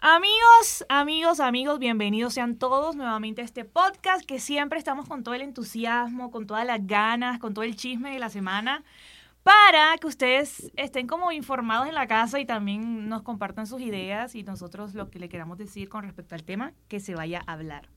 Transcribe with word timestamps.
Amigos, 0.00 0.84
amigos, 0.88 1.38
amigos, 1.38 1.78
bienvenidos 1.78 2.34
sean 2.34 2.56
todos 2.56 2.96
nuevamente 2.96 3.42
a 3.42 3.44
este 3.44 3.64
podcast 3.64 4.26
que 4.26 4.40
siempre 4.40 4.80
estamos 4.80 5.08
con 5.08 5.22
todo 5.22 5.36
el 5.36 5.42
entusiasmo, 5.42 6.32
con 6.32 6.48
todas 6.48 6.66
las 6.66 6.84
ganas, 6.84 7.38
con 7.38 7.54
todo 7.54 7.64
el 7.64 7.76
chisme 7.76 8.10
de 8.10 8.18
la 8.18 8.30
semana, 8.30 8.82
para 9.42 9.96
que 9.98 10.06
ustedes 10.06 10.70
estén 10.76 11.06
como 11.06 11.32
informados 11.32 11.88
en 11.88 11.94
la 11.94 12.06
casa 12.06 12.38
y 12.38 12.46
también 12.46 13.08
nos 13.08 13.22
compartan 13.22 13.66
sus 13.66 13.80
ideas 13.80 14.34
y 14.34 14.42
nosotros 14.42 14.94
lo 14.94 15.10
que 15.10 15.18
le 15.18 15.28
queramos 15.28 15.58
decir 15.58 15.88
con 15.88 16.04
respecto 16.04 16.34
al 16.34 16.44
tema 16.44 16.72
que 16.88 17.00
se 17.00 17.14
vaya 17.14 17.42
a 17.46 17.54
hablar. 17.54 17.88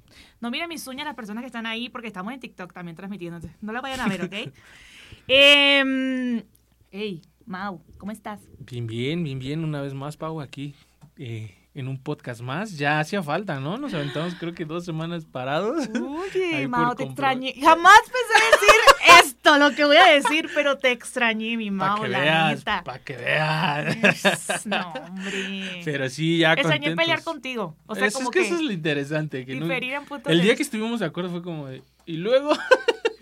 No 0.41 0.49
miren 0.49 0.69
mis 0.69 0.87
uñas 0.87 1.05
las 1.05 1.15
personas 1.15 1.41
que 1.41 1.47
están 1.47 1.65
ahí 1.65 1.89
porque 1.89 2.07
estamos 2.07 2.33
en 2.33 2.39
TikTok 2.39 2.73
también 2.73 2.95
transmitiendo, 2.95 3.39
no 3.61 3.73
la 3.73 3.81
vayan 3.81 3.99
a 4.01 4.07
ver, 4.07 4.23
¿ok? 4.23 4.33
Em, 5.27 6.43
hey, 6.91 7.21
Mau, 7.45 7.81
¿cómo 7.97 8.11
estás? 8.11 8.41
Bien, 8.59 8.87
bien, 8.87 9.23
bien, 9.23 9.39
bien. 9.39 9.63
Una 9.63 9.81
vez 9.81 9.93
más, 9.93 10.17
Pau, 10.17 10.41
aquí 10.41 10.73
eh, 11.17 11.55
en 11.75 11.87
un 11.87 12.01
podcast 12.01 12.41
más. 12.41 12.77
Ya 12.77 12.99
hacía 12.99 13.21
falta, 13.21 13.59
¿no? 13.59 13.77
Nos 13.77 13.93
aventamos 13.93 14.33
creo 14.35 14.53
que 14.53 14.65
dos 14.65 14.85
semanas 14.85 15.25
parados. 15.25 15.87
Oye, 15.89 16.55
Ahí 16.55 16.67
Mao, 16.67 16.95
te 16.95 17.03
extrañé. 17.03 17.53
Jamás 17.61 17.99
pensé 18.01 18.45
decir 18.51 18.74
esto, 19.23 19.57
lo 19.57 19.71
que 19.75 19.85
voy 19.85 19.97
a 19.97 20.05
decir, 20.11 20.49
pero 20.53 20.77
te 20.77 20.91
extrañé, 20.91 21.57
mi 21.57 21.69
que 21.69 22.07
la 22.07 22.19
veas, 22.19 22.57
neta. 22.57 22.83
para 22.83 22.99
que 22.99 23.15
veas. 23.17 24.65
No, 24.65 24.91
hombre. 25.07 25.81
Pero 25.83 26.09
sí, 26.09 26.39
ya 26.39 26.53
Extrañé 26.53 26.87
contentos. 26.87 27.03
pelear 27.03 27.23
contigo. 27.23 27.75
O 27.85 27.95
sea, 27.95 28.07
Eso 28.07 28.17
como 28.19 28.29
es 28.29 28.33
que, 28.33 28.39
que, 28.41 28.45
eso 28.47 28.55
es 28.55 28.61
lo 28.61 28.71
interesante. 28.71 29.45
Que 29.45 29.55
no- 29.55 29.65
diferir 29.65 29.93
en 29.93 30.05
puntos 30.05 30.31
el 30.31 30.41
día 30.41 30.55
que 30.55 30.63
estuvimos 30.63 30.99
de 30.99 31.05
acuerdo 31.05 31.29
fue 31.31 31.41
como 31.43 31.67
de... 31.67 31.81
Y 32.05 32.17
luego... 32.17 32.51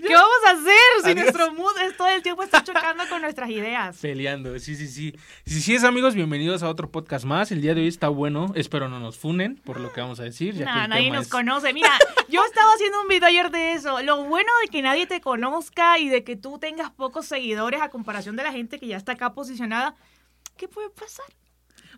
¿Qué 0.06 0.14
vamos 0.14 0.36
a 0.46 0.50
hacer 0.50 1.02
si 1.04 1.10
Adiós. 1.10 1.16
nuestro 1.34 1.52
mood 1.54 1.76
es 1.82 1.96
todo 1.96 2.08
el 2.08 2.22
tiempo 2.22 2.42
está 2.42 2.62
chocando 2.62 3.04
con 3.08 3.22
nuestras 3.22 3.48
ideas? 3.50 3.96
Peleando, 4.00 4.58
sí, 4.58 4.76
sí, 4.76 4.88
sí. 4.88 5.14
Sí, 5.44 5.60
sí, 5.60 5.74
es 5.74 5.84
amigos, 5.84 6.14
bienvenidos 6.14 6.62
a 6.62 6.68
otro 6.68 6.90
podcast 6.90 7.24
más. 7.24 7.50
El 7.52 7.60
día 7.62 7.74
de 7.74 7.82
hoy 7.82 7.88
está 7.88 8.08
bueno. 8.08 8.52
Espero 8.54 8.88
no 8.88 9.00
nos 9.00 9.16
funen 9.18 9.56
por 9.56 9.80
lo 9.80 9.92
que 9.92 10.00
vamos 10.00 10.20
a 10.20 10.24
decir. 10.24 10.54
Ya 10.54 10.66
que 10.66 10.72
Nah, 10.72 10.84
el 10.84 10.90
nadie 10.90 11.10
nos 11.10 11.22
es- 11.26 11.28
conoce. 11.32 11.72
Mira, 11.72 11.90
yo 12.28 12.44
estaba 12.44 12.72
haciendo 12.74 13.00
un 13.02 13.08
video 13.08 13.28
ayer 13.28 13.50
de 13.50 13.72
eso. 13.72 14.00
Lo 14.02 14.24
bueno 14.24 14.50
de 14.62 14.68
que 14.68 14.82
nadie 14.82 15.06
te 15.06 15.20
conozca 15.20 15.98
y 15.98 16.08
de 16.08 16.24
que 16.24 16.36
tú 16.36 16.58
tengas 16.58 16.90
pocos 16.90 17.26
seguidores 17.26 17.80
a 17.80 17.88
comparación 17.90 18.36
de 18.36 18.42
la 18.42 18.52
gente 18.52 18.78
que 18.78 18.86
ya 18.88 18.96
está 18.96 19.12
acá 19.12 19.32
posicionada, 19.34 19.96
¿qué 20.56 20.68
puede 20.68 20.90
pasar? 20.90 21.26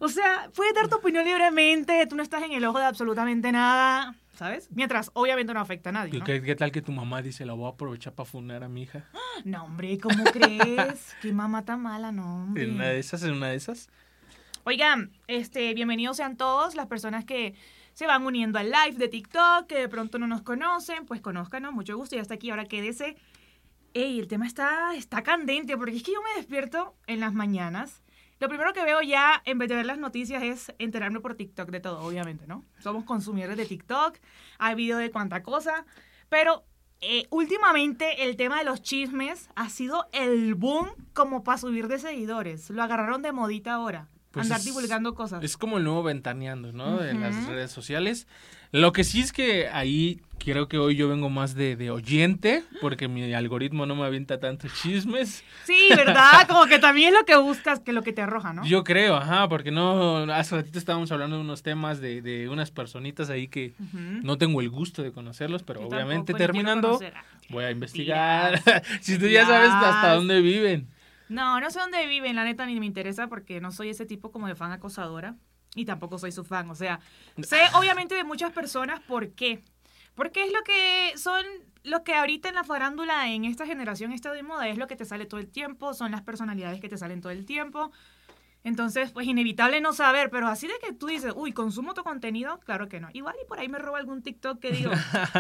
O 0.01 0.09
sea, 0.09 0.51
puedes 0.55 0.75
dar 0.75 0.89
tu 0.89 0.97
opinión 0.97 1.25
libremente, 1.25 2.07
tú 2.07 2.17
no 2.17 2.23
estás 2.23 2.43
en 2.43 2.53
el 2.53 2.65
ojo 2.65 2.79
de 2.79 2.85
absolutamente 2.85 3.51
nada, 3.53 4.15
¿sabes? 4.37 4.69
Mientras 4.73 5.11
obviamente 5.15 5.53
no 5.55 5.61
afecta 5.61 5.91
a 5.91 5.93
nadie. 5.93 6.11
¿Qué, 6.13 6.19
¿no? 6.19 6.25
qué- 6.25 6.43
qué 6.43 6.55
tal 6.57 6.71
que 6.73 6.83
tu 6.83 6.93
mamá 6.93 7.23
dice, 7.23 7.45
la 7.47 7.53
voy 7.55 7.67
a 7.67 7.71
aprovechar 7.75 8.15
para 8.15 8.29
funar 8.29 8.63
a 8.65 8.69
mi 8.69 8.83
hija? 8.83 9.05
No, 9.45 9.65
hombre, 9.65 9.99
¿cómo 9.99 10.25
crees? 10.25 11.15
Qué 11.23 11.33
mamá 11.33 11.65
tan 11.65 11.81
mala, 11.81 12.11
no, 12.11 12.43
hombre. 12.43 12.65
En 12.65 12.75
una 12.75 12.87
de 12.89 12.99
esas, 12.99 13.23
en 13.23 13.35
una 13.35 13.47
de 13.49 13.55
esas. 13.55 13.89
Oigan, 14.65 15.13
este, 15.29 15.73
bienvenidos 15.75 16.17
sean 16.17 16.37
todos 16.37 16.75
las 16.75 16.87
personas 16.89 17.25
que 17.25 17.55
se 17.95 18.07
van 18.09 18.25
uniendo 18.27 18.59
al 18.59 18.67
live 18.71 18.97
de 18.99 19.07
TikTok, 19.09 19.67
que 19.69 19.77
de 19.79 19.89
pronto 19.89 20.19
no 20.19 20.27
nos 20.27 20.43
conocen, 20.43 21.07
pues 21.07 21.21
conózcanos, 21.21 21.73
mucho 21.73 21.97
gusto, 21.97 22.17
ya 22.17 22.23
está 22.23 22.35
aquí, 22.35 22.51
ahora 22.51 22.65
quédese. 22.67 23.17
Ey, 23.95 24.19
el 24.19 24.27
tema 24.29 24.47
está, 24.47 24.95
está 24.97 25.23
candente, 25.23 25.77
porque 25.77 25.97
es 25.97 26.03
que 26.03 26.13
yo 26.13 26.21
me 26.23 26.35
despierto 26.37 26.97
en 27.07 27.21
las 27.21 27.33
mañanas. 27.33 28.03
Lo 28.41 28.49
primero 28.49 28.73
que 28.73 28.85
veo 28.85 29.03
ya, 29.03 29.43
en 29.45 29.59
vez 29.59 29.69
de 29.69 29.77
ver 29.77 29.87
las 29.87 29.99
noticias, 29.99 30.43
es 30.43 30.73
enterarme 30.79 31.21
por 31.21 31.35
TikTok 31.35 31.71
de 31.71 31.81
todo, 31.81 32.01
obviamente, 32.01 32.47
¿no? 32.47 32.65
Somos 32.79 33.05
consumidores 33.05 33.57
de 33.57 33.67
TikTok, 33.67 34.19
hay 34.59 34.75
video 34.75 34.99
de 34.99 35.11
cuánta 35.11 35.43
cosa, 35.43 35.85
pero 36.29 36.65
eh, 37.01 37.27
últimamente 37.31 38.25
el 38.25 38.37
tema 38.37 38.59
de 38.59 38.65
los 38.65 38.83
chismes 38.83 39.51
ha 39.55 39.69
sido 39.69 40.09
el 40.13 40.55
boom 40.55 40.89
como 41.15 41.45
para 41.45 41.59
subir 41.59 41.89
de 41.89 41.99
seguidores. 41.99 42.71
Lo 42.71 42.83
agarraron 42.83 43.23
de 43.23 43.33
modita 43.33 43.75
ahora. 43.75 44.09
Pues 44.31 44.45
andar 44.47 44.59
es- 44.59 44.65
divulgando 44.67 45.15
cosas. 45.15 45.43
Es 45.43 45.57
como 45.57 45.79
el 45.79 45.85
nuevo 45.85 46.03
ventaneando, 46.03 46.73
¿no? 46.73 47.03
En 47.05 47.21
las 47.21 47.47
redes 47.47 47.71
sociales. 47.71 48.27
Lo 48.71 48.93
que 48.93 49.03
sí 49.03 49.21
es 49.23 49.33
que 49.33 49.69
ahí 49.69 50.21
creo 50.39 50.69
que 50.69 50.77
hoy 50.79 50.95
yo 50.95 51.09
vengo 51.09 51.31
más 51.31 51.55
de, 51.55 51.75
de 51.77 51.91
oyente, 51.91 52.63
porque 52.83 53.09
mi 53.09 53.33
algoritmo 53.33 53.87
no 53.87 53.97
me 53.97 54.05
avienta 54.05 54.39
tantos 54.39 54.71
chismes. 54.83 55.43
Sí, 55.65 55.89
¿verdad? 55.97 56.47
Como 56.49 56.67
que 56.67 56.79
también 56.79 57.15
es 57.15 57.21
lo 57.21 57.25
que 57.25 57.37
buscas 57.37 57.81
que 57.81 57.95
lo 57.95 58.03
que 58.03 58.13
te 58.13 58.21
arroja, 58.21 58.53
¿no? 58.53 58.67
Yo 58.67 58.85
creo, 58.85 59.17
ajá, 59.17 59.49
porque 59.49 59.71
no, 59.71 60.19
hace 60.35 60.57
ratito 60.57 60.79
estábamos 60.79 61.11
hablando 61.13 61.37
de 61.37 61.43
unos 61.43 61.63
temas 61.63 62.01
de, 62.03 62.21
de 62.21 62.51
unas 62.51 62.71
personitas 62.71 63.31
ahí 63.31 63.49
que 63.49 63.73
no 63.95 64.37
tengo 64.37 64.61
el 64.61 64.69
gusto 64.69 65.03
de 65.03 65.13
conocerlos, 65.13 65.63
pero 65.63 65.81
Yo 65.81 65.87
obviamente 65.89 66.35
terminando 66.35 67.01
voy 67.49 67.65
a 67.65 67.71
investigar. 67.71 68.61
Si 69.01 69.19
tú 69.19 69.27
ya 69.29 69.47
sabes 69.47 69.71
hasta 69.71 70.15
dónde 70.15 70.43
viven. 70.43 70.89
No, 71.29 71.61
no 71.61 71.71
sé 71.71 71.79
dónde 71.81 72.07
viven, 72.07 72.37
la 72.37 72.45
neta 72.45 72.67
ni 72.67 72.79
me 72.81 72.87
interesa 72.87 73.29
porque 73.29 73.61
no 73.61 73.73
soy 73.73 73.91
ese 73.91 74.07
tipo 74.07 74.31
como 74.31 74.47
de 74.47 74.55
fan 74.55 74.73
acosadora 74.73 75.37
y 75.75 75.85
tampoco 75.85 76.19
soy 76.19 76.33
su 76.33 76.45
fan. 76.45 76.71
O 76.71 76.75
sea, 76.75 77.01
sé 77.43 77.59
obviamente 77.75 78.15
de 78.15 78.25
muchas 78.25 78.53
personas 78.53 79.01
por 79.01 79.31
qué. 79.31 79.63
Porque 80.15 80.45
es 80.45 80.53
lo 80.53 80.63
que 80.65 81.13
son 81.17 81.45
lo 81.85 82.03
que 82.05 82.15
ahorita 82.15 82.49
en 82.49 82.57
la 82.57 82.65
farándula, 82.65 83.29
en 83.29 83.45
esta 83.45 83.67
generación 83.67 84.13
está 84.13 84.33
de 84.33 84.43
moda, 84.43 84.69
es 84.69 84.79
lo 84.79 84.87
que 84.87 84.97
te 84.97 85.05
sale 85.05 85.27
todo 85.27 85.41
el 85.41 85.49
tiempo, 85.49 85.95
son 85.95 86.11
las 86.11 86.23
personalidades 86.23 86.81
que 86.81 86.89
te 86.89 86.99
salen 86.99 87.21
todo 87.21 87.33
el 87.33 87.45
tiempo. 87.45 87.93
Entonces, 88.65 89.13
pues 89.13 89.27
inevitable 89.27 89.81
no 89.81 89.93
saber, 89.93 90.31
pero 90.31 90.49
así 90.49 90.67
de 90.67 90.75
que 90.85 90.93
tú 90.93 91.07
dices, 91.07 91.33
uy, 91.37 91.53
consumo 91.53 91.95
tu 91.95 92.03
contenido, 92.03 92.59
claro 92.61 92.89
que 92.89 93.01
no. 93.01 93.09
Igual 93.13 93.37
y 93.43 93.47
por 93.47 93.61
ahí 93.61 93.69
me 93.69 93.79
roba 93.79 93.99
algún 93.99 94.23
TikTok 94.23 94.59
que 94.59 94.73
digo, 94.73 94.91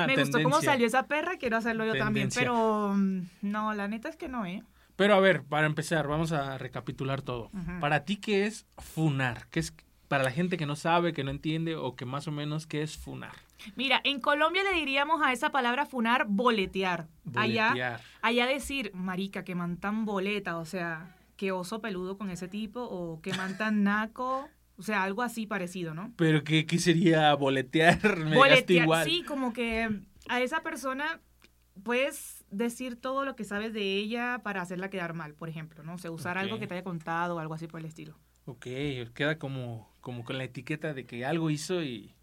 me 0.06 0.16
gustó 0.16 0.42
cómo 0.42 0.62
salió 0.62 0.86
esa 0.86 1.06
perra, 1.06 1.36
quiero 1.36 1.56
hacerlo 1.56 1.84
yo 1.84 1.98
también. 1.98 2.30
Pero 2.34 2.94
mm, 2.94 3.22
no, 3.42 3.74
la 3.74 3.88
neta 3.88 4.08
es 4.08 4.16
que 4.16 4.28
no, 4.28 4.46
¿eh? 4.46 4.62
Pero 4.98 5.14
a 5.14 5.20
ver, 5.20 5.44
para 5.44 5.68
empezar, 5.68 6.08
vamos 6.08 6.32
a 6.32 6.58
recapitular 6.58 7.22
todo. 7.22 7.52
Para 7.78 8.04
ti, 8.04 8.16
¿qué 8.16 8.46
es 8.46 8.66
funar? 8.78 9.46
¿Qué 9.50 9.60
es 9.60 9.72
para 10.08 10.24
la 10.24 10.32
gente 10.32 10.56
que 10.56 10.66
no 10.66 10.74
sabe, 10.74 11.12
que 11.12 11.22
no 11.22 11.30
entiende 11.30 11.76
o 11.76 11.94
que 11.94 12.04
más 12.04 12.26
o 12.26 12.32
menos 12.32 12.66
qué 12.66 12.82
es 12.82 12.96
funar? 12.96 13.30
Mira, 13.76 14.00
en 14.02 14.20
Colombia 14.20 14.64
le 14.64 14.76
diríamos 14.76 15.22
a 15.22 15.32
esa 15.32 15.52
palabra 15.52 15.86
funar 15.86 16.26
boletear. 16.28 17.06
Allá, 17.36 17.68
Boletear. 17.68 18.00
allá 18.22 18.46
decir, 18.46 18.90
marica, 18.92 19.44
que 19.44 19.54
man 19.54 19.76
tan 19.76 20.04
boleta, 20.04 20.58
o 20.58 20.64
sea, 20.64 21.14
que 21.36 21.52
oso 21.52 21.80
peludo 21.80 22.18
con 22.18 22.28
ese 22.30 22.48
tipo, 22.48 22.82
o 22.82 23.20
que 23.22 23.32
man 23.34 23.56
tan 23.56 23.84
naco, 23.84 24.48
o 24.78 24.82
sea, 24.82 25.04
algo 25.04 25.22
así 25.22 25.46
parecido, 25.46 25.94
¿no? 25.94 26.12
Pero 26.16 26.42
¿qué, 26.42 26.66
qué 26.66 26.80
sería 26.80 27.32
boletear? 27.34 28.16
Me 28.24 28.34
boletear, 28.34 28.82
igual. 28.82 29.04
sí, 29.08 29.22
como 29.22 29.52
que 29.52 29.88
a 30.28 30.40
esa 30.40 30.64
persona 30.64 31.20
puedes 31.84 32.37
decir 32.50 32.96
todo 32.96 33.24
lo 33.24 33.36
que 33.36 33.44
sabes 33.44 33.72
de 33.72 33.96
ella 33.96 34.40
para 34.42 34.62
hacerla 34.62 34.90
quedar 34.90 35.14
mal, 35.14 35.34
por 35.34 35.48
ejemplo, 35.48 35.82
¿no? 35.82 35.94
O 35.94 35.98
sea, 35.98 36.10
usar 36.10 36.38
algo 36.38 36.58
que 36.58 36.66
te 36.66 36.74
haya 36.74 36.84
contado 36.84 37.36
o 37.36 37.38
algo 37.38 37.54
así 37.54 37.66
por 37.66 37.80
el 37.80 37.86
estilo. 37.86 38.16
Ok, 38.46 38.66
queda 39.14 39.38
como, 39.38 39.92
como 40.00 40.24
con 40.24 40.38
la 40.38 40.44
etiqueta 40.44 40.94
de 40.94 41.06
que 41.06 41.24
algo 41.24 41.50
hizo 41.50 41.82
y... 41.82 42.14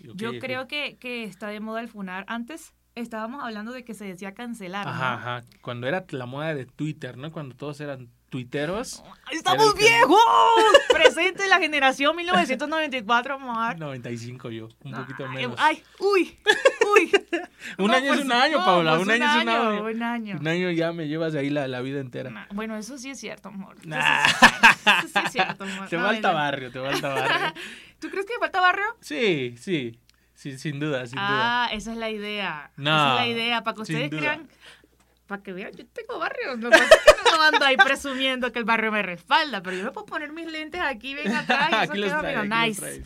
Yo 0.00 0.38
creo 0.38 0.68
que, 0.68 0.96
que 0.98 1.24
está 1.24 1.48
de 1.48 1.58
moda 1.58 1.80
el 1.80 1.88
funar. 1.88 2.24
Antes 2.28 2.72
estábamos 2.94 3.42
hablando 3.42 3.72
de 3.72 3.84
que 3.84 3.94
se 3.94 4.04
decía 4.04 4.32
cancelar, 4.32 4.86
¿no? 4.86 4.92
Ajá, 4.92 5.14
ajá. 5.14 5.44
Cuando 5.60 5.88
era 5.88 6.04
la 6.10 6.26
moda 6.26 6.54
de 6.54 6.66
Twitter, 6.66 7.16
¿no? 7.16 7.32
Cuando 7.32 7.56
todos 7.56 7.80
eran 7.80 8.08
tuiteros. 8.28 9.02
¡Estamos 9.30 9.74
que- 9.74 9.80
viejos! 9.84 10.18
Presente 10.92 11.44
en 11.44 11.50
la 11.50 11.58
generación 11.58 12.16
1994, 12.16 13.38
Mar. 13.38 13.78
95 13.78 14.50
yo, 14.50 14.68
un 14.84 14.92
poquito 14.92 15.28
menos. 15.28 15.54
Ay, 15.58 15.82
uy, 15.98 16.38
uy. 16.94 17.12
un 17.78 17.88
No, 17.88 17.94
año 17.96 18.06
pues, 18.08 18.18
es 18.20 18.24
un 18.26 18.32
año, 18.32 18.58
no, 18.58 18.64
Paula. 18.64 18.90
pues 18.96 19.02
un 19.06 19.10
año 19.12 19.24
es 19.26 19.42
un 19.42 19.48
año. 19.48 19.84
Un 19.84 20.02
año. 20.02 20.36
Un 20.40 20.48
año 20.48 20.70
ya 20.70 20.92
me 20.92 21.08
llevas 21.08 21.34
ahí 21.34 21.50
la, 21.50 21.68
la 21.68 21.80
vida 21.80 22.00
entera. 22.00 22.30
Nah, 22.30 22.46
Bueno, 22.52 22.76
eso 22.76 22.98
sí 22.98 23.10
es 23.10 23.18
cierto, 23.20 23.48
amor. 23.48 23.76
Eso 23.78 23.88
Nah. 23.88 24.24
sí 24.26 24.30
es 24.32 24.38
cierto. 24.38 24.90
Eso 24.98 25.08
sí 25.08 25.20
es 25.26 25.32
cierto, 25.32 25.64
amor. 25.64 25.88
Te 25.90 25.96
No, 25.96 26.02
falta 26.04 26.32
barrio, 26.32 26.70
te 26.70 26.80
falta 26.80 27.08
barrio. 27.08 27.52
¿Tú 28.00 28.08
crees 28.10 28.26
que 28.26 28.32
me 28.34 28.38
falta 28.40 28.60
barrio? 28.60 28.84
Sí, 29.00 29.54
sí. 29.58 29.98
Sí, 30.34 30.56
sin 30.56 30.78
duda, 30.78 31.04
sin 31.06 31.16
duda. 31.16 31.64
Ah, 31.64 31.68
esa 31.72 31.90
es 31.90 31.98
la 31.98 32.10
idea. 32.10 32.70
No, 32.76 32.90
esa 32.94 33.10
es 33.14 33.20
la 33.20 33.26
idea, 33.26 33.64
para 33.64 33.74
que 33.74 33.80
ustedes 33.82 34.08
crean. 34.08 34.48
Para 35.28 35.42
que 35.42 35.52
vean, 35.52 35.70
yo 35.76 35.86
tengo 35.86 36.18
barrio. 36.18 36.56
Lo 36.56 36.70
que 36.70 36.78
pasa 36.78 36.94
es 37.06 37.14
que 37.22 37.30
no 37.36 37.42
ando 37.42 37.64
ahí 37.64 37.76
presumiendo 37.76 38.50
que 38.50 38.58
el 38.58 38.64
barrio 38.64 38.90
me 38.90 39.02
respalda, 39.02 39.62
pero 39.62 39.76
yo 39.76 39.84
me 39.84 39.90
puedo 39.92 40.06
poner 40.06 40.32
mis 40.32 40.50
lentes 40.50 40.80
aquí, 40.80 41.14
ven 41.14 41.32
atrás, 41.32 41.68
y 41.70 41.74
eso 41.84 41.92
Aquí 41.92 42.00
queda 42.02 42.20
trae, 42.20 42.36
aquí 42.36 42.48
nice. 42.48 43.04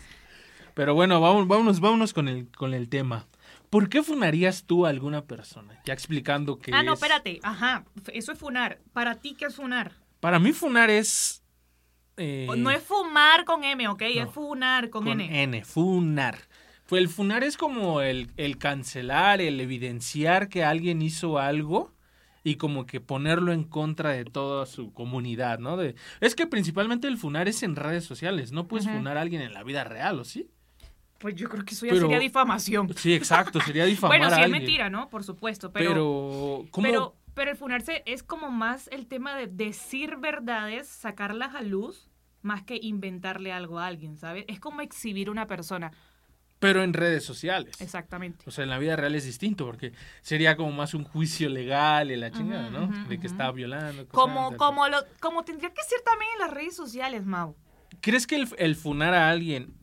Pero 0.74 0.94
bueno, 0.94 1.20
vámonos, 1.20 1.80
vámonos 1.80 2.14
con 2.14 2.28
el, 2.28 2.48
con 2.52 2.72
el 2.72 2.88
tema. 2.88 3.26
¿Por 3.69 3.88
qué 3.88 4.02
funarías 4.02 4.64
tú 4.64 4.86
a 4.86 4.90
alguna 4.90 5.24
persona? 5.24 5.80
Ya 5.84 5.92
explicando 5.94 6.58
que 6.58 6.72
Ah, 6.72 6.82
no, 6.82 6.92
es- 6.94 6.98
espérate. 7.02 7.40
Ajá, 7.42 7.84
eso 8.12 8.32
es 8.32 8.38
funar. 8.38 8.78
¿Para 8.92 9.16
ti 9.16 9.34
qué 9.36 9.46
es 9.46 9.56
funar? 9.56 9.92
Para 10.20 10.38
mí 10.38 10.52
funar 10.52 10.88
es... 10.90 11.42
eh, 12.16 12.46
No 12.56 12.70
es 12.70 12.82
fumar 12.82 13.44
con 13.44 13.64
M, 13.64 13.88
¿ok? 13.88 14.00
no, 14.02 14.22
es 14.22 14.30
funar 14.30 14.90
con, 14.90 15.04
con 15.04 15.20
N. 15.20 15.42
N, 15.42 15.64
funar. 15.64 16.38
Pues 16.86 17.02
el 17.02 17.08
funar 17.08 17.42
es 17.42 17.56
como 17.56 18.00
el, 18.02 18.30
el 18.36 18.58
cancelar, 18.58 19.40
el 19.40 19.60
evidenciar 19.60 20.48
que 20.48 20.62
alguien 20.64 21.02
hizo 21.02 21.38
algo 21.38 21.90
y 22.44 22.56
como 22.56 22.87
que 22.87 23.00
ponerlo 23.00 23.53
en 23.53 23.65
contra 23.65 24.11
de 24.11 24.25
toda 24.25 24.67
su 24.67 24.93
comunidad, 24.93 25.59
¿no? 25.59 25.77
De, 25.77 25.94
es 26.21 26.35
que 26.35 26.47
principalmente 26.47 27.06
el 27.09 27.17
funar 27.19 27.49
es 27.49 27.62
en 27.62 27.77
redes 27.77 28.05
sociales, 28.05 28.53
no 28.53 28.67
puedes 28.67 28.89
funar 28.89 29.17
a 29.17 29.21
alguien 29.21 29.43
en 29.43 29.53
la 29.53 29.62
vida 29.62 29.85
real, 29.85 30.19
¿o 30.21 30.25
sí? 30.25 30.49
Pues 31.19 31.37
yo 31.37 31.49
creo 31.49 31.65
que 31.65 31.75
eso 31.75 31.87
ya 31.87 31.93
Pero- 31.93 32.06
sería 32.06 32.19
difamación. 32.19 32.93
Sí, 32.97 33.15
exacto, 33.15 33.61
sería 33.61 33.85
difamar 33.87 34.19
Bueno, 34.19 34.27
a 34.27 34.37
sí 34.37 34.41
es 34.41 34.44
alguien. 34.44 34.62
mentira, 34.62 34.91
¿no? 34.91 35.09
Por 35.09 35.23
supuesto, 35.23 35.73
pero... 35.73 35.91
Pero, 35.91 36.67
¿cómo? 36.73 36.85
Pero, 36.87 37.17
pero 37.35 37.50
el 37.53 37.56
funarse 37.56 38.03
es 38.06 38.25
como 38.25 38.50
más 38.50 38.89
el 38.89 39.06
tema 39.06 39.37
de 39.37 39.47
decir 39.47 40.17
verdades, 40.17 40.89
sacarlas 40.89 41.55
a 41.55 41.62
luz, 41.62 42.11
más 42.43 42.65
que 42.65 42.77
inventarle 42.83 43.53
algo 43.53 43.79
a 43.79 43.87
alguien, 43.87 44.17
¿sabes? 44.17 44.44
Es 44.49 44.59
como 44.59 44.81
exhibir 44.81 45.31
una 45.31 45.47
persona. 45.47 45.93
Pero 46.62 46.82
en 46.82 46.94
redes 46.94 47.25
sociales. 47.25 47.79
Exactamente. 47.81 48.44
O 48.47 48.50
sea, 48.50 48.64
en 48.64 48.70
la 48.70 48.79
vida 48.79 48.97
real 48.97 49.14
es 49.14 49.25
distinto, 49.25 49.67
porque 49.67 49.93
sería 50.23 50.56
como 50.56 50.73
más 50.73 50.94
un 50.94 51.05
juicio 51.05 51.49
legal 51.50 52.11
y 52.11 52.17
la 52.17 52.31
chingada, 52.31 52.70
¿no? 52.70 52.87
de 53.09 53.19
que 53.20 53.26
estaba 53.26 53.53
violando. 53.53 54.09
Como, 54.09 54.56
como, 54.56 54.88
lo, 54.88 54.99
como 55.20 55.44
tendría 55.44 55.70
que 55.70 55.82
ser 55.82 56.00
también 56.03 56.31
en 56.35 56.38
las 56.38 56.50
redes 56.53 56.75
sociales, 56.75 57.26
Mau. 57.26 57.55
¿Crees 58.00 58.26
que 58.26 58.37
el, 58.37 58.49
el 58.59 58.76
funar 58.76 59.12
a 59.12 59.29
alguien 59.29 59.75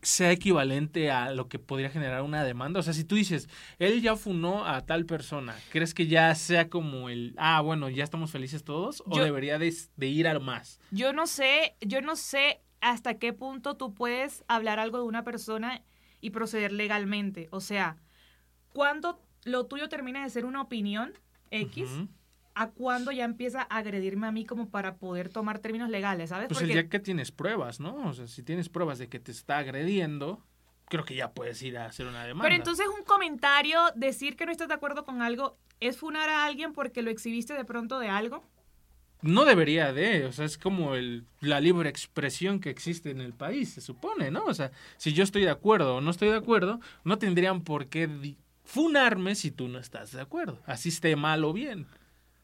sea 0.00 0.30
equivalente 0.30 1.10
a 1.10 1.32
lo 1.32 1.48
que 1.48 1.58
podría 1.58 1.90
generar 1.90 2.22
una 2.22 2.44
demanda? 2.44 2.78
O 2.80 2.82
sea, 2.82 2.92
si 2.92 3.04
tú 3.04 3.16
dices, 3.16 3.48
él 3.78 4.00
ya 4.00 4.14
funó 4.14 4.64
a 4.64 4.86
tal 4.86 5.06
persona, 5.06 5.56
¿crees 5.70 5.92
que 5.92 6.06
ya 6.06 6.34
sea 6.34 6.68
como 6.68 7.08
el, 7.08 7.34
ah, 7.36 7.60
bueno, 7.60 7.88
ya 7.88 8.04
estamos 8.04 8.30
felices 8.30 8.62
todos? 8.64 9.02
¿O 9.06 9.16
Yo- 9.16 9.24
debería 9.24 9.58
de, 9.58 9.74
de 9.96 10.06
ir 10.06 10.28
a 10.28 10.38
más? 10.38 10.78
Yo 10.92 11.12
no 11.12 11.26
sé, 11.26 11.74
yo 11.80 12.00
no 12.00 12.14
sé 12.16 12.60
hasta 12.80 13.14
qué 13.18 13.32
punto 13.32 13.76
tú 13.76 13.92
puedes 13.92 14.44
hablar 14.46 14.78
algo 14.78 14.98
de 14.98 15.04
una 15.04 15.24
persona 15.24 15.82
y 16.20 16.30
proceder 16.30 16.72
legalmente. 16.72 17.48
O 17.50 17.60
sea, 17.60 17.96
cuando 18.72 19.22
lo 19.44 19.66
tuyo 19.66 19.88
termina 19.88 20.22
de 20.22 20.30
ser 20.30 20.44
una 20.44 20.62
opinión 20.62 21.12
X, 21.50 21.90
a 22.54 22.70
cuándo 22.70 23.12
ya 23.12 23.24
empieza 23.24 23.62
a 23.62 23.76
agredirme 23.78 24.26
a 24.26 24.32
mí 24.32 24.44
como 24.44 24.68
para 24.68 24.96
poder 24.96 25.28
tomar 25.28 25.60
términos 25.60 25.90
legales, 25.90 26.30
¿sabes? 26.30 26.48
Pues 26.48 26.60
el 26.62 26.68
día 26.68 26.88
que 26.88 26.98
tienes 26.98 27.30
pruebas, 27.30 27.78
¿no? 27.78 28.08
O 28.08 28.12
sea, 28.12 28.26
si 28.26 28.42
tienes 28.42 28.68
pruebas 28.68 28.98
de 28.98 29.08
que 29.08 29.20
te 29.20 29.30
está 29.30 29.58
agrediendo, 29.58 30.44
creo 30.86 31.04
que 31.04 31.14
ya 31.14 31.32
puedes 31.32 31.62
ir 31.62 31.78
a 31.78 31.86
hacer 31.86 32.06
una 32.06 32.24
demanda. 32.24 32.42
Pero 32.42 32.56
entonces 32.56 32.86
un 32.88 33.04
comentario, 33.04 33.80
decir 33.94 34.36
que 34.36 34.44
no 34.44 34.52
estás 34.52 34.68
de 34.68 34.74
acuerdo 34.74 35.04
con 35.04 35.22
algo, 35.22 35.56
¿es 35.80 35.98
funar 35.98 36.28
a 36.28 36.44
alguien 36.44 36.72
porque 36.72 37.02
lo 37.02 37.10
exhibiste 37.10 37.54
de 37.54 37.64
pronto 37.64 38.00
de 38.00 38.08
algo? 38.08 38.42
No 39.20 39.44
debería 39.44 39.92
de, 39.92 40.26
o 40.26 40.32
sea, 40.32 40.44
es 40.44 40.56
como 40.58 40.94
el, 40.94 41.24
la 41.40 41.60
libre 41.60 41.88
expresión 41.88 42.60
que 42.60 42.70
existe 42.70 43.10
en 43.10 43.20
el 43.20 43.32
país, 43.32 43.70
se 43.70 43.80
supone, 43.80 44.30
¿no? 44.30 44.44
O 44.44 44.54
sea, 44.54 44.70
si 44.96 45.12
yo 45.12 45.24
estoy 45.24 45.42
de 45.42 45.50
acuerdo 45.50 45.96
o 45.96 46.00
no 46.00 46.10
estoy 46.10 46.28
de 46.28 46.36
acuerdo, 46.36 46.80
no 47.04 47.18
tendrían 47.18 47.62
por 47.62 47.86
qué 47.88 48.36
funarme 48.64 49.34
si 49.34 49.50
tú 49.50 49.66
no 49.68 49.78
estás 49.78 50.12
de 50.12 50.20
acuerdo. 50.20 50.60
Así 50.66 50.90
esté 50.90 51.16
mal 51.16 51.44
o 51.44 51.52
bien, 51.52 51.86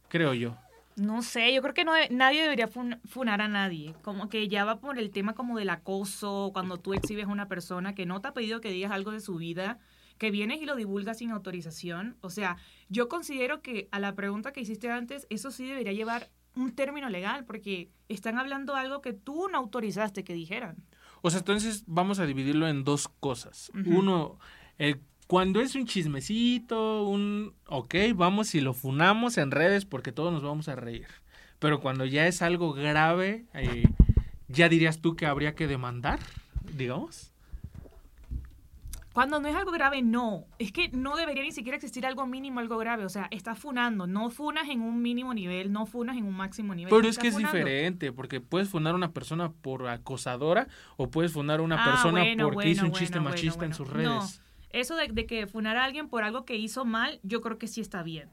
creo 0.09 0.35
yo. 0.35 0.57
No 0.97 1.23
sé, 1.23 1.53
yo 1.53 1.61
creo 1.61 1.75
que 1.75 1.85
no 1.85 1.93
nadie 2.11 2.43
debería 2.43 2.69
fun- 2.69 3.01
funar 3.05 3.41
a 3.41 3.49
nadie. 3.49 3.95
Como 4.03 4.29
que 4.29 4.49
ya 4.49 4.65
va 4.65 4.81
por 4.81 4.99
el 4.99 5.11
tema 5.11 5.35
como 5.35 5.59
del 5.59 5.71
acoso, 5.71 6.51
cuando 6.53 6.77
tú 6.79 6.95
exhibes 6.95 7.27
a 7.27 7.29
una 7.29 7.49
persona 7.49 7.95
que 7.95 8.07
no 8.07 8.21
te 8.21 8.29
ha 8.29 8.33
pedido 8.35 8.61
que 8.61 8.71
digas 8.71 8.93
algo 8.93 9.11
de 9.11 9.21
su 9.21 9.37
vida, 9.37 9.79
que 10.19 10.31
vienes 10.31 10.63
y 10.63 10.67
lo 10.67 10.77
divulgas 10.77 11.19
sin 11.19 11.31
autorización. 11.33 12.17
O 12.21 12.31
sea, 12.31 12.57
yo 12.89 13.09
considero 13.09 13.61
que 13.61 13.89
a 13.91 13.99
la 13.99 14.15
pregunta 14.15 14.53
que 14.53 14.61
hiciste 14.61 14.91
antes, 14.91 15.27
eso 15.31 15.51
sí 15.51 15.67
debería 15.67 15.93
llevar 15.93 16.31
un 16.57 16.75
término 16.75 17.09
legal, 17.09 17.45
porque 17.45 17.91
están 18.09 18.39
hablando 18.39 18.75
algo 18.75 19.01
que 19.01 19.13
tú 19.13 19.49
no 19.49 19.59
autorizaste 19.59 20.25
que 20.25 20.35
dijeran. 20.35 20.77
O 21.23 21.31
sea, 21.31 21.41
entonces 21.41 21.85
vamos 21.87 22.19
a 22.19 22.27
dividirlo 22.27 22.69
en 22.69 22.85
dos 22.85 23.09
cosas. 23.09 23.73
Uno, 23.87 24.39
el, 24.79 25.01
cuando 25.27 25.61
es 25.61 25.75
un 25.75 25.87
chismecito, 25.87 27.05
un, 27.05 27.55
ok, 27.67 27.95
vamos 28.15 28.55
y 28.55 28.61
lo 28.61 28.75
funamos 28.75 29.39
en 29.39 29.51
redes 29.51 29.85
porque 29.85 30.13
todos 30.13 30.33
nos 30.33 30.43
vamos 30.43 30.69
a 30.69 30.77
reír. 30.77 31.07
Pero 31.59 31.81
cuando 31.81 32.05
ya 32.05 32.27
es 32.27 32.43
algo 32.43 32.73
grave, 32.73 33.47
eh, 33.55 33.85
ya 34.49 34.69
dirías 34.69 35.01
tú 35.01 35.17
que 35.17 35.27
habría 35.27 35.55
que 35.55 35.67
demandar, 35.67 36.21
digamos. 36.77 37.33
Cuando 39.15 39.39
no 39.41 39.47
es 39.49 39.55
algo 39.55 39.71
grave, 39.71 40.03
no. 40.03 40.45
Es 40.59 40.73
que 40.73 40.89
no 40.89 41.15
debería 41.17 41.45
ni 41.45 41.53
siquiera 41.53 41.77
existir 41.77 42.05
algo 42.05 42.27
mínimo, 42.27 42.59
algo 42.59 42.77
grave. 42.79 43.05
O 43.05 43.09
sea, 43.09 43.29
estás 43.31 43.59
funando. 43.59 44.07
No 44.09 44.29
funas 44.29 44.69
en 44.69 44.81
un 44.83 45.01
mínimo 45.01 45.33
nivel, 45.33 45.71
no 45.73 45.87
funas 45.87 46.17
en 46.17 46.25
un 46.25 46.35
máximo 46.35 46.75
nivel. 46.75 46.93
Pero 46.95 47.09
es 47.09 47.17
que 47.17 47.29
es 47.29 47.37
diferente, 47.37 48.13
porque 48.13 48.41
puedes 48.41 48.69
fundar 48.69 48.93
a 48.93 48.97
una 48.97 49.13
persona 49.13 49.53
por 49.53 49.87
acosadora 49.89 50.67
o 50.97 51.11
puedes 51.11 51.33
fundar 51.33 51.61
a 51.61 51.63
una 51.63 51.81
Ah, 51.83 51.91
persona 51.93 52.21
bueno, 52.23 52.45
porque 52.51 52.69
hizo 52.71 52.83
un 52.85 52.91
bueno, 52.91 52.99
chiste 53.01 53.21
machista 53.21 53.65
en 53.65 53.73
sus 53.75 53.89
redes. 53.89 54.43
Eso 54.71 54.97
de, 54.97 55.07
de 55.07 55.27
que 55.27 55.47
funar 55.47 55.77
a 55.77 55.85
alguien 55.85 56.09
por 56.09 56.25
algo 56.25 56.45
que 56.45 56.57
hizo 56.57 56.85
mal, 56.85 57.21
yo 57.23 57.41
creo 57.41 57.57
que 57.59 57.69
sí 57.69 57.81
está 57.81 58.03
bien. 58.03 58.29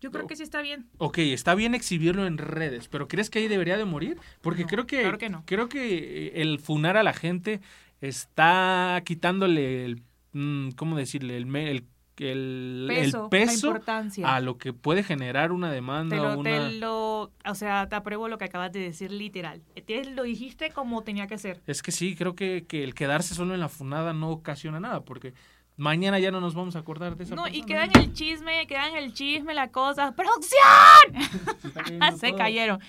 Yo 0.00 0.12
creo 0.12 0.22
No. 0.22 0.28
que 0.28 0.36
sí 0.36 0.44
está 0.44 0.62
bien. 0.62 0.86
Ok, 0.98 1.18
está 1.18 1.56
bien 1.56 1.74
exhibirlo 1.74 2.24
en 2.28 2.38
redes, 2.38 2.86
pero 2.86 3.08
¿crees 3.08 3.28
que 3.30 3.40
ahí 3.40 3.48
debería 3.48 3.76
de 3.76 3.84
morir? 3.84 4.16
Porque 4.40 4.62
No, 4.62 4.68
creo 4.68 4.86
que, 4.86 5.00
claro 5.00 5.18
que 5.18 5.28
no. 5.28 5.42
creo 5.44 5.68
que 5.68 6.26
eh, 6.28 6.32
el 6.42 6.60
funar 6.60 6.96
a 6.96 7.02
la 7.02 7.12
gente 7.12 7.60
está 8.00 9.02
quitándole 9.04 9.84
el, 9.84 10.02
mm, 10.32 10.70
¿cómo 10.70 10.96
decirle? 10.96 11.36
El, 11.36 11.54
el, 11.54 11.84
el- 12.18 12.20
el 12.20 12.86
Peso, 12.88 13.22
la 13.24 13.28
peso 13.30 13.66
importancia. 13.68 14.34
a 14.34 14.40
lo 14.40 14.58
que 14.58 14.72
puede 14.72 15.04
generar 15.04 15.52
una 15.52 15.70
demanda 15.70 16.16
Te 16.16 16.20
o 16.20 16.24
lo, 16.32 16.38
una... 16.40 16.50
te 16.50 16.72
lo, 16.72 17.20
o 17.44 17.54
sea, 17.54 17.88
te 17.88 17.94
apruebo 17.94 18.26
lo 18.28 18.38
que 18.38 18.46
acabas 18.46 18.72
de 18.72 18.80
decir 18.80 19.12
literal. 19.12 19.62
Te 19.86 20.04
lo 20.04 20.24
dijiste 20.24 20.70
como 20.70 21.02
tenía 21.04 21.26
que 21.28 21.38
ser. 21.38 21.60
Es 21.66 21.80
que 21.82 21.92
sí, 21.92 22.16
creo 22.16 22.34
que, 22.34 22.64
que 22.66 22.82
el 22.82 22.94
quedarse 22.94 23.34
solo 23.34 23.54
en 23.54 23.60
la 23.60 23.68
funada 23.68 24.12
no 24.12 24.30
ocasiona 24.30 24.80
nada, 24.80 25.04
porque 25.04 25.32
mañana 25.76 26.18
ya 26.18 26.32
no 26.32 26.40
nos 26.40 26.54
vamos 26.56 26.74
a 26.74 26.80
acordar 26.80 27.16
de 27.16 27.22
esa 27.22 27.36
No, 27.36 27.46
y 27.46 27.62
queda 27.62 27.84
en 27.84 27.96
el 27.96 28.12
chisme, 28.12 28.66
queda 28.66 28.88
en 28.88 28.96
el 28.96 29.14
chisme 29.14 29.54
la 29.54 29.70
cosa. 29.70 30.12
¡Producción! 30.12 32.18
Se 32.18 32.28
todo. 32.30 32.36
cayeron. 32.36 32.80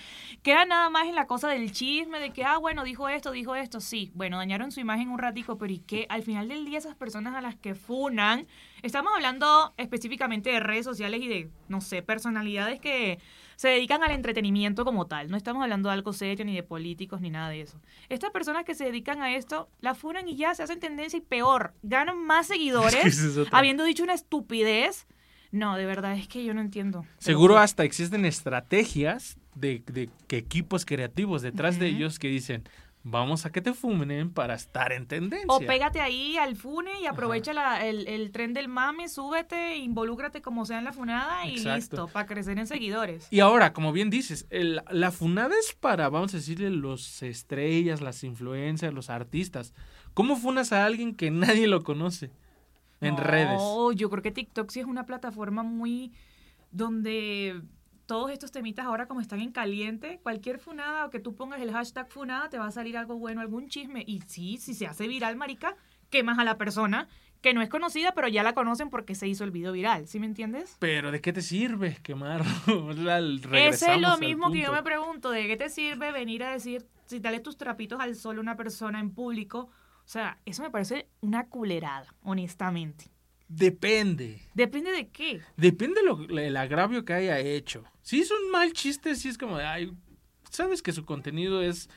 Queda 0.49 0.65
nada 0.65 0.89
más 0.89 1.07
en 1.07 1.13
la 1.13 1.27
cosa 1.27 1.47
del 1.47 1.71
chisme, 1.71 2.19
de 2.19 2.31
que, 2.31 2.43
ah, 2.43 2.57
bueno, 2.57 2.83
dijo 2.83 3.07
esto, 3.07 3.29
dijo 3.29 3.53
esto. 3.53 3.79
Sí, 3.79 4.11
bueno, 4.15 4.37
dañaron 4.37 4.71
su 4.71 4.79
imagen 4.79 5.11
un 5.11 5.19
ratico, 5.19 5.59
pero 5.59 5.71
¿y 5.71 5.77
qué? 5.77 6.07
Al 6.09 6.23
final 6.23 6.47
del 6.47 6.65
día, 6.65 6.79
esas 6.79 6.95
personas 6.95 7.35
a 7.35 7.41
las 7.41 7.55
que 7.55 7.75
funan, 7.75 8.47
estamos 8.81 9.13
hablando 9.13 9.75
específicamente 9.77 10.49
de 10.49 10.59
redes 10.59 10.85
sociales 10.85 11.21
y 11.21 11.27
de, 11.27 11.51
no 11.67 11.81
sé, 11.81 12.01
personalidades 12.01 12.79
que 12.79 13.19
se 13.57 13.67
dedican 13.67 14.01
al 14.01 14.09
entretenimiento 14.09 14.85
como 14.85 15.05
tal. 15.05 15.29
No 15.29 15.37
estamos 15.37 15.61
hablando 15.61 15.89
de 15.89 15.93
algo 15.93 16.13
serio, 16.13 16.43
ni 16.45 16.55
de 16.55 16.63
políticos, 16.63 17.21
ni 17.21 17.29
nada 17.29 17.49
de 17.49 17.61
eso. 17.61 17.79
Estas 18.09 18.31
personas 18.31 18.65
que 18.65 18.73
se 18.73 18.85
dedican 18.85 19.21
a 19.21 19.35
esto, 19.35 19.69
la 19.81 19.93
funan 19.93 20.27
y 20.27 20.35
ya 20.35 20.55
se 20.55 20.63
hacen 20.63 20.79
tendencia 20.79 21.17
y 21.17 21.21
peor, 21.21 21.75
ganan 21.83 22.25
más 22.25 22.47
seguidores 22.47 23.05
Es 23.05 23.37
habiendo 23.51 23.83
dicho 23.83 24.01
una 24.01 24.15
estupidez. 24.15 25.05
No, 25.51 25.77
de 25.77 25.85
verdad, 25.85 26.13
es 26.13 26.27
que 26.27 26.43
yo 26.43 26.55
no 26.55 26.61
entiendo. 26.61 27.05
Seguro 27.19 27.59
hasta 27.59 27.83
existen 27.83 28.25
estrategias 28.25 29.38
de, 29.55 29.83
de 29.91 30.09
equipos 30.37 30.85
creativos 30.85 31.41
detrás 31.41 31.79
de 31.79 31.87
ellos 31.87 32.19
que 32.19 32.27
dicen, 32.27 32.63
vamos 33.03 33.45
a 33.45 33.51
que 33.51 33.61
te 33.61 33.73
fumen 33.73 34.29
para 34.31 34.53
estar 34.55 34.91
en 34.91 35.07
tendencia. 35.07 35.47
O 35.47 35.59
pégate 35.59 36.01
ahí 36.01 36.37
al 36.37 36.55
fune 36.55 36.91
y 37.01 37.05
aprovecha 37.05 37.53
la- 37.53 37.85
el, 37.85 38.07
el 38.07 38.31
tren 38.31 38.53
del 38.53 38.67
mame, 38.67 39.07
súbete, 39.07 39.77
involúcrate 39.77 40.41
como 40.41 40.65
sea 40.65 40.77
en 40.79 40.83
la 40.83 40.91
funada 40.93 41.45
y 41.47 41.51
Exacto. 41.51 41.75
listo, 41.77 42.07
para 42.09 42.25
crecer 42.25 42.59
en 42.59 42.67
seguidores. 42.67 43.27
Y 43.31 43.39
ahora, 43.39 43.71
como 43.73 43.91
bien 43.93 44.09
dices, 44.09 44.45
el- 44.49 44.81
la 44.91 45.11
funada 45.11 45.55
es 45.59 45.73
para, 45.73 46.09
vamos 46.09 46.33
a 46.33 46.37
decirle, 46.37 46.69
los 46.69 47.23
estrellas, 47.23 48.01
las 48.01 48.23
influencers, 48.23 48.93
los 48.93 49.09
artistas. 49.09 49.73
¿Cómo 50.13 50.35
funas 50.35 50.73
a 50.73 50.85
alguien 50.85 51.15
que 51.15 51.31
nadie 51.63 51.67
lo 51.67 51.83
conoce 51.83 52.31
en 53.01 53.15
redes? 53.15 53.57
No, 53.61 53.93
yo 53.93 54.09
creo 54.09 54.21
que 54.21 54.31
TikTok 54.31 54.69
sí 54.71 54.81
es 54.81 54.85
una 54.85 55.05
plataforma 55.05 55.63
muy 55.63 56.11
donde 56.71 57.61
todos 58.09 58.31
estos 58.31 58.51
temitas 58.51 58.87
ahora 58.87 59.05
como 59.07 59.21
están 59.21 59.39
en 59.39 59.51
caliente, 59.51 60.19
cualquier 60.23 60.57
funada 60.57 61.05
o 61.05 61.11
que 61.11 61.19
tú 61.19 61.35
pongas 61.35 61.61
el 61.61 61.71
hashtag 61.71 62.09
funada 62.09 62.49
te 62.49 62.57
va 62.57 62.65
a 62.65 62.71
salir 62.71 62.97
algo 62.97 63.19
bueno, 63.19 63.39
algún 63.39 63.69
chisme. 63.69 64.03
Y 64.07 64.21
sí, 64.25 64.57
si 64.57 64.73
se 64.73 64.87
hace 64.87 65.07
viral, 65.07 65.35
marica, 65.35 65.75
quemas 66.09 66.39
a 66.39 66.43
la 66.43 66.57
persona 66.57 67.07
que 67.41 67.53
no 67.53 67.61
es 67.61 67.69
conocida, 67.69 68.13
pero 68.15 68.27
ya 68.27 68.41
la 68.41 68.53
conocen 68.53 68.89
porque 68.89 69.13
se 69.13 69.27
hizo 69.27 69.43
el 69.43 69.51
video 69.51 69.73
viral, 69.73 70.07
¿sí 70.07 70.19
me 70.19 70.25
entiendes? 70.25 70.75
Pero 70.79 71.11
¿de 71.11 71.21
qué 71.21 71.31
te 71.33 71.43
sirve 71.43 71.97
quemarlo? 72.01 72.93
La- 72.93 73.19
Ese 73.53 73.93
es 73.93 74.01
lo 74.01 74.17
mismo 74.17 74.51
que 74.51 74.61
yo 74.61 74.71
me 74.73 74.81
pregunto, 74.81 75.29
¿de 75.29 75.45
qué 75.45 75.55
te 75.55 75.69
sirve 75.69 76.11
venir 76.11 76.43
a 76.43 76.49
decir, 76.51 76.87
si 77.05 77.19
dale 77.19 77.39
tus 77.41 77.57
trapitos 77.57 77.99
al 77.99 78.15
sol 78.15 78.39
a 78.39 78.41
una 78.41 78.55
persona 78.55 78.99
en 78.99 79.11
público? 79.11 79.69
O 80.03 80.07
sea, 80.11 80.39
eso 80.45 80.63
me 80.63 80.71
parece 80.71 81.07
una 81.21 81.45
culerada, 81.47 82.07
honestamente. 82.23 83.05
Depende. 83.49 84.43
¿Depende 84.53 84.91
de 84.91 85.09
qué? 85.09 85.41
Depende 85.57 86.03
lo, 86.03 86.21
el 86.29 86.55
agravio 86.55 87.03
que 87.03 87.13
haya 87.13 87.39
hecho. 87.39 87.83
Si 88.03 88.21
es 88.21 88.29
un 88.31 88.51
mal 88.51 88.71
chiste, 88.73 89.15
si 89.15 89.27
es 89.27 89.39
como 89.39 89.57
de, 89.57 89.65
ay, 89.65 89.91
sabes 90.51 90.83
que 90.83 90.93
su 90.93 91.03
contenido 91.03 91.61
es 91.61 91.89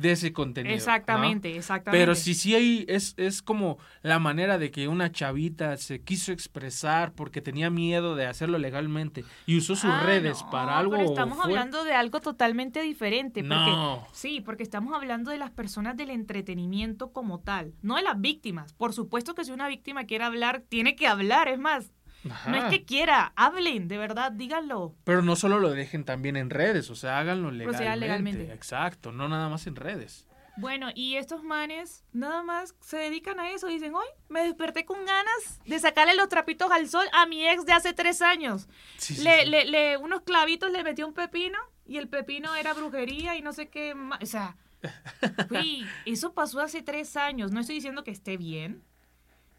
de 0.00 0.12
ese 0.12 0.32
contenido. 0.32 0.72
¿no? 0.72 0.76
Exactamente, 0.76 1.56
exactamente. 1.56 2.02
Pero 2.02 2.14
si 2.14 2.34
sí 2.34 2.54
hay, 2.54 2.84
es, 2.88 3.14
es 3.16 3.42
como 3.42 3.78
la 4.02 4.18
manera 4.18 4.58
de 4.58 4.70
que 4.70 4.88
una 4.88 5.12
chavita 5.12 5.76
se 5.76 6.02
quiso 6.02 6.32
expresar 6.32 7.12
porque 7.12 7.40
tenía 7.40 7.70
miedo 7.70 8.14
de 8.16 8.26
hacerlo 8.26 8.58
legalmente 8.58 9.24
y 9.46 9.58
usó 9.58 9.76
sus 9.76 9.90
Ah, 9.90 10.02
redes 10.04 10.42
no, 10.42 10.50
para 10.50 10.78
algo. 10.78 10.92
Pero 10.96 11.04
estamos 11.10 11.38
hablando 11.40 11.84
de 11.84 11.92
algo 11.94 12.20
totalmente 12.20 12.82
diferente. 12.82 13.40
Porque, 13.42 13.54
No. 13.54 14.06
Sí, 14.12 14.40
porque 14.40 14.62
estamos 14.62 14.94
hablando 14.94 15.30
de 15.30 15.38
las 15.38 15.50
personas 15.50 15.96
del 15.96 16.10
entretenimiento 16.10 17.12
como 17.12 17.40
tal, 17.40 17.74
no 17.82 17.96
de 17.96 18.02
las 18.02 18.20
víctimas. 18.20 18.72
Por 18.74 18.92
supuesto 18.92 19.34
que 19.34 19.44
si 19.44 19.52
una 19.52 19.68
víctima 19.68 20.04
quiere 20.04 20.24
hablar, 20.24 20.62
tiene 20.68 20.96
que 20.96 21.06
hablar. 21.06 21.48
Es 21.48 21.58
más, 21.58 21.92
no 22.24 22.56
es 22.56 22.64
que 22.70 22.84
quiera, 22.84 23.32
hablen, 23.36 23.88
de 23.88 23.98
verdad, 23.98 24.32
díganlo. 24.32 24.94
Pero 25.04 25.22
no 25.22 25.36
solo 25.36 25.58
lo 25.58 25.70
dejen 25.70 26.04
también 26.04 26.36
en 26.36 26.50
redes, 26.50 26.90
o 26.90 26.94
sea, 26.94 27.18
háganlo 27.18 27.50
legalmente. 27.50 27.96
legalmente. 27.98 28.52
Exacto, 28.52 29.12
no 29.12 29.28
nada 29.28 29.48
más 29.48 29.66
en 29.66 29.76
redes. 29.76 30.26
Bueno, 30.56 30.88
y 30.94 31.14
estos 31.16 31.42
manes 31.42 32.04
nada 32.12 32.42
más 32.42 32.74
se 32.80 32.98
dedican 32.98 33.40
a 33.40 33.50
eso. 33.52 33.68
Dicen, 33.68 33.94
hoy 33.94 34.06
me 34.28 34.42
desperté 34.42 34.84
con 34.84 35.06
ganas 35.06 35.60
de 35.64 35.78
sacarle 35.78 36.14
los 36.14 36.28
trapitos 36.28 36.70
al 36.70 36.86
sol 36.88 37.06
a 37.14 37.24
mi 37.24 37.48
ex 37.48 37.64
de 37.64 37.72
hace 37.72 37.94
tres 37.94 38.20
años. 38.20 38.68
Sí, 38.98 39.22
le, 39.22 39.44
sí. 39.44 39.46
le, 39.48 39.64
le- 39.64 39.96
unos 39.96 40.20
clavitos 40.22 40.70
le 40.70 40.84
metió 40.84 41.06
un 41.06 41.14
pepino 41.14 41.56
y 41.86 41.96
el 41.96 42.08
pepino 42.08 42.54
era 42.56 42.74
brujería 42.74 43.36
y 43.36 43.42
no 43.42 43.54
sé 43.54 43.68
qué 43.68 43.94
más. 43.94 44.20
O 44.22 44.26
sea, 44.26 44.56
güey, 45.48 45.86
eso 46.04 46.34
pasó 46.34 46.60
hace 46.60 46.82
tres 46.82 47.16
años. 47.16 47.52
No 47.52 47.60
estoy 47.60 47.76
diciendo 47.76 48.04
que 48.04 48.10
esté 48.10 48.36
bien, 48.36 48.82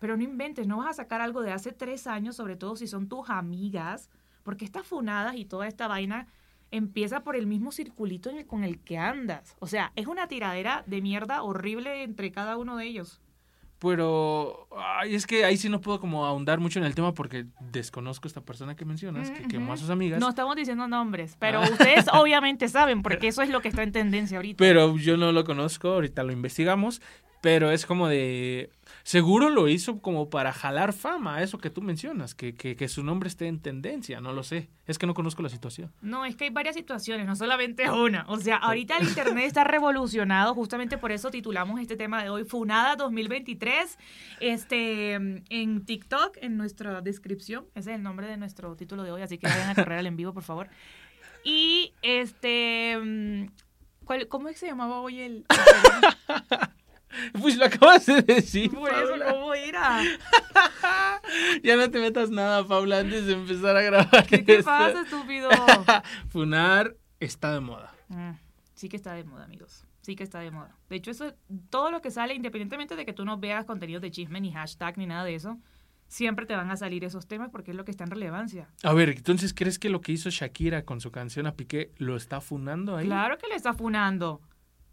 pero 0.01 0.17
no 0.17 0.23
inventes, 0.23 0.67
no 0.67 0.77
vas 0.79 0.87
a 0.89 0.93
sacar 1.03 1.21
algo 1.21 1.41
de 1.41 1.53
hace 1.53 1.71
tres 1.71 2.07
años, 2.07 2.35
sobre 2.35 2.57
todo 2.57 2.75
si 2.75 2.87
son 2.87 3.07
tus 3.07 3.29
amigas, 3.29 4.09
porque 4.43 4.65
estas 4.65 4.85
funadas 4.85 5.35
y 5.35 5.45
toda 5.45 5.67
esta 5.67 5.87
vaina 5.87 6.27
empieza 6.71 7.21
por 7.23 7.35
el 7.37 7.47
mismo 7.47 7.71
circulito 7.71 8.29
en 8.29 8.37
el- 8.39 8.45
con 8.47 8.63
el 8.63 8.79
que 8.79 8.97
andas. 8.97 9.55
O 9.59 9.67
sea, 9.67 9.93
es 9.95 10.07
una 10.07 10.27
tiradera 10.27 10.83
de 10.87 11.01
mierda 11.01 11.43
horrible 11.43 12.01
entre 12.03 12.31
cada 12.31 12.57
uno 12.57 12.75
de 12.77 12.85
ellos. 12.87 13.21
Pero 13.79 14.67
ay, 14.77 15.15
es 15.15 15.25
que 15.25 15.43
ahí 15.43 15.57
sí 15.57 15.67
no 15.67 15.81
puedo 15.81 15.99
como 15.99 16.25
ahondar 16.25 16.59
mucho 16.59 16.77
en 16.77 16.85
el 16.85 16.93
tema 16.93 17.13
porque 17.15 17.47
desconozco 17.71 18.27
a 18.27 18.29
esta 18.29 18.41
persona 18.41 18.75
que 18.75 18.85
mencionas, 18.85 19.31
que 19.31 19.47
quemó 19.47 19.73
a 19.73 19.77
sus 19.77 19.89
amigas. 19.89 20.19
No 20.19 20.29
estamos 20.29 20.55
diciendo 20.55 20.87
nombres, 20.87 21.35
pero 21.39 21.59
Ah. 21.61 21.67
ustedes 21.69 22.05
obviamente 22.13 22.67
saben, 22.69 23.01
porque 23.01 23.27
eso 23.27 23.41
es 23.41 23.49
lo 23.49 23.59
que 23.61 23.69
está 23.69 23.81
en 23.81 23.91
tendencia 23.91 24.37
ahorita. 24.37 24.57
Pero 24.59 24.95
yo 24.97 25.17
no 25.17 25.31
lo 25.31 25.43
conozco, 25.43 25.89
ahorita 25.89 26.23
lo 26.23 26.31
investigamos. 26.31 27.01
Pero 27.41 27.71
es 27.71 27.87
como 27.87 28.07
de. 28.07 28.69
Seguro 29.03 29.49
lo 29.49 29.67
hizo 29.67 29.99
como 29.99 30.29
para 30.29 30.53
jalar 30.53 30.93
fama, 30.93 31.41
eso 31.41 31.57
que 31.57 31.71
tú 31.71 31.81
mencionas, 31.81 32.35
que, 32.35 32.53
que, 32.53 32.75
que 32.75 32.87
su 32.87 33.03
nombre 33.03 33.27
esté 33.29 33.47
en 33.47 33.59
tendencia, 33.59 34.21
no 34.21 34.31
lo 34.31 34.43
sé. 34.43 34.69
Es 34.85 34.99
que 34.99 35.07
no 35.07 35.15
conozco 35.15 35.41
la 35.41 35.49
situación. 35.49 35.91
No, 36.01 36.23
es 36.23 36.35
que 36.35 36.43
hay 36.43 36.49
varias 36.51 36.75
situaciones, 36.75 37.25
no 37.25 37.35
solamente 37.35 37.89
una. 37.89 38.25
O 38.27 38.37
sea, 38.37 38.57
ahorita 38.57 38.97
el 38.97 39.07
Internet 39.07 39.45
está 39.45 39.63
revolucionado, 39.65 40.53
justamente 40.53 40.99
por 40.99 41.11
eso 41.11 41.31
titulamos 41.31 41.81
este 41.81 41.95
tema 41.95 42.21
de 42.21 42.29
hoy, 42.29 42.43
Funada 42.45 42.95
2023, 42.95 43.97
este, 44.39 45.13
en 45.13 45.83
TikTok, 45.85 46.37
en 46.41 46.57
nuestra 46.57 47.01
descripción. 47.01 47.65
Ese 47.73 47.89
es 47.91 47.95
el 47.95 48.03
nombre 48.03 48.27
de 48.27 48.37
nuestro 48.37 48.75
título 48.75 49.01
de 49.01 49.11
hoy, 49.13 49.23
así 49.23 49.39
que 49.39 49.47
vayan 49.47 49.71
a 49.71 49.73
correr 49.75 49.97
al 49.97 50.05
en 50.05 50.15
vivo, 50.15 50.31
por 50.31 50.43
favor. 50.43 50.69
Y, 51.43 51.95
este, 52.03 52.99
mm, 53.01 53.45
¿cuál- 54.05 54.27
¿cómo 54.27 54.47
es 54.47 54.53
que 54.53 54.59
se 54.59 54.67
llamaba 54.67 54.99
hoy 54.99 55.21
el...? 55.21 55.45
Pues 57.39 57.57
lo 57.57 57.65
acabas 57.65 58.05
de 58.05 58.21
decir. 58.21 58.71
Por 58.71 58.89
eso. 58.89 59.13
¿cómo 59.29 59.53
era? 59.53 60.01
Ya 61.63 61.75
no 61.75 61.89
te 61.89 61.99
metas 61.99 62.29
nada, 62.29 62.65
Paula, 62.67 62.99
antes 62.99 63.25
de 63.25 63.33
empezar 63.33 63.75
a 63.77 63.81
grabar. 63.81 64.25
¿Qué 64.27 64.39
te 64.39 64.57
esto. 64.57 64.65
pasa, 64.65 65.01
estúpido? 65.01 65.49
Funar 66.29 66.95
está 67.19 67.53
de 67.53 67.59
moda. 67.59 67.93
Mm, 68.09 68.31
sí 68.73 68.89
que 68.89 68.97
está 68.97 69.13
de 69.13 69.23
moda, 69.23 69.43
amigos. 69.45 69.85
Sí 70.01 70.15
que 70.15 70.23
está 70.23 70.39
de 70.39 70.51
moda. 70.51 70.75
De 70.89 70.95
hecho, 70.95 71.11
eso, 71.11 71.33
todo 71.69 71.91
lo 71.91 72.01
que 72.01 72.11
sale, 72.11 72.33
independientemente 72.33 72.95
de 72.95 73.05
que 73.05 73.13
tú 73.13 73.23
no 73.23 73.37
veas 73.37 73.65
contenidos 73.65 74.01
de 74.01 74.11
chisme, 74.11 74.41
ni 74.41 74.51
hashtag, 74.51 74.97
ni 74.97 75.05
nada 75.05 75.23
de 75.23 75.35
eso, 75.35 75.59
siempre 76.07 76.45
te 76.45 76.55
van 76.55 76.69
a 76.71 76.75
salir 76.75 77.03
esos 77.05 77.27
temas 77.27 77.49
porque 77.51 77.71
es 77.71 77.77
lo 77.77 77.85
que 77.85 77.91
está 77.91 78.03
en 78.03 78.11
relevancia. 78.11 78.67
A 78.83 78.93
ver, 78.93 79.09
entonces, 79.09 79.53
¿crees 79.53 79.79
que 79.79 79.89
lo 79.89 80.01
que 80.01 80.11
hizo 80.11 80.29
Shakira 80.29 80.83
con 80.83 80.99
su 80.99 81.11
canción 81.11 81.47
a 81.47 81.53
Piqué 81.53 81.91
lo 81.97 82.17
está 82.17 82.41
funando 82.41 82.97
ahí? 82.97 83.05
Claro 83.05 83.37
que 83.37 83.47
le 83.47 83.55
está 83.55 83.73
funando. 83.73 84.41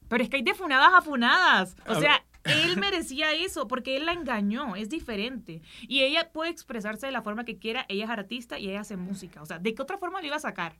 Pero 0.08 0.22
es 0.24 0.30
que 0.30 0.36
hay 0.36 0.42
de 0.42 0.54
funadas 0.54 0.92
a 0.94 1.02
funadas. 1.02 1.76
O 1.86 1.92
A 1.92 2.00
sea, 2.00 2.24
él 2.44 2.76
merecía 2.78 3.32
eso 3.32 3.68
porque 3.68 3.96
él 3.96 4.06
la 4.06 4.12
engañó. 4.12 4.74
Es 4.76 4.88
diferente. 4.88 5.60
Y 5.82 6.00
ella 6.02 6.30
puede 6.32 6.50
expresarse 6.50 7.06
de 7.06 7.12
la 7.12 7.22
forma 7.22 7.44
que 7.44 7.58
quiera. 7.58 7.84
Ella 7.88 8.04
es 8.04 8.10
artista 8.10 8.58
y 8.58 8.68
ella 8.70 8.80
hace 8.80 8.96
música. 8.96 9.42
O 9.42 9.46
sea, 9.46 9.58
¿de 9.58 9.74
qué 9.74 9.82
otra 9.82 9.98
forma 9.98 10.20
le 10.20 10.28
iba 10.28 10.36
a 10.36 10.40
sacar? 10.40 10.76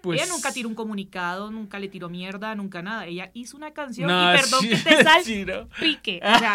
Pues- 0.00 0.22
Ella 0.22 0.30
nunca 0.32 0.52
tiró 0.52 0.68
un 0.68 0.76
comunicado, 0.76 1.50
nunca 1.50 1.80
le 1.80 1.88
tiró 1.88 2.08
mierda, 2.08 2.54
nunca 2.54 2.82
nada. 2.82 3.06
Ella 3.06 3.32
hizo 3.34 3.56
una 3.56 3.72
canción 3.72 4.06
No, 4.08 4.32
y 4.32 4.36
perdón 4.36 4.60
sí, 4.60 4.68
que 4.68 4.76
te 4.76 5.02
sal 5.02 5.24
sí, 5.24 5.44
¿no? 5.44 5.68
pique. 5.80 6.20
O 6.22 6.38
sea, 6.38 6.52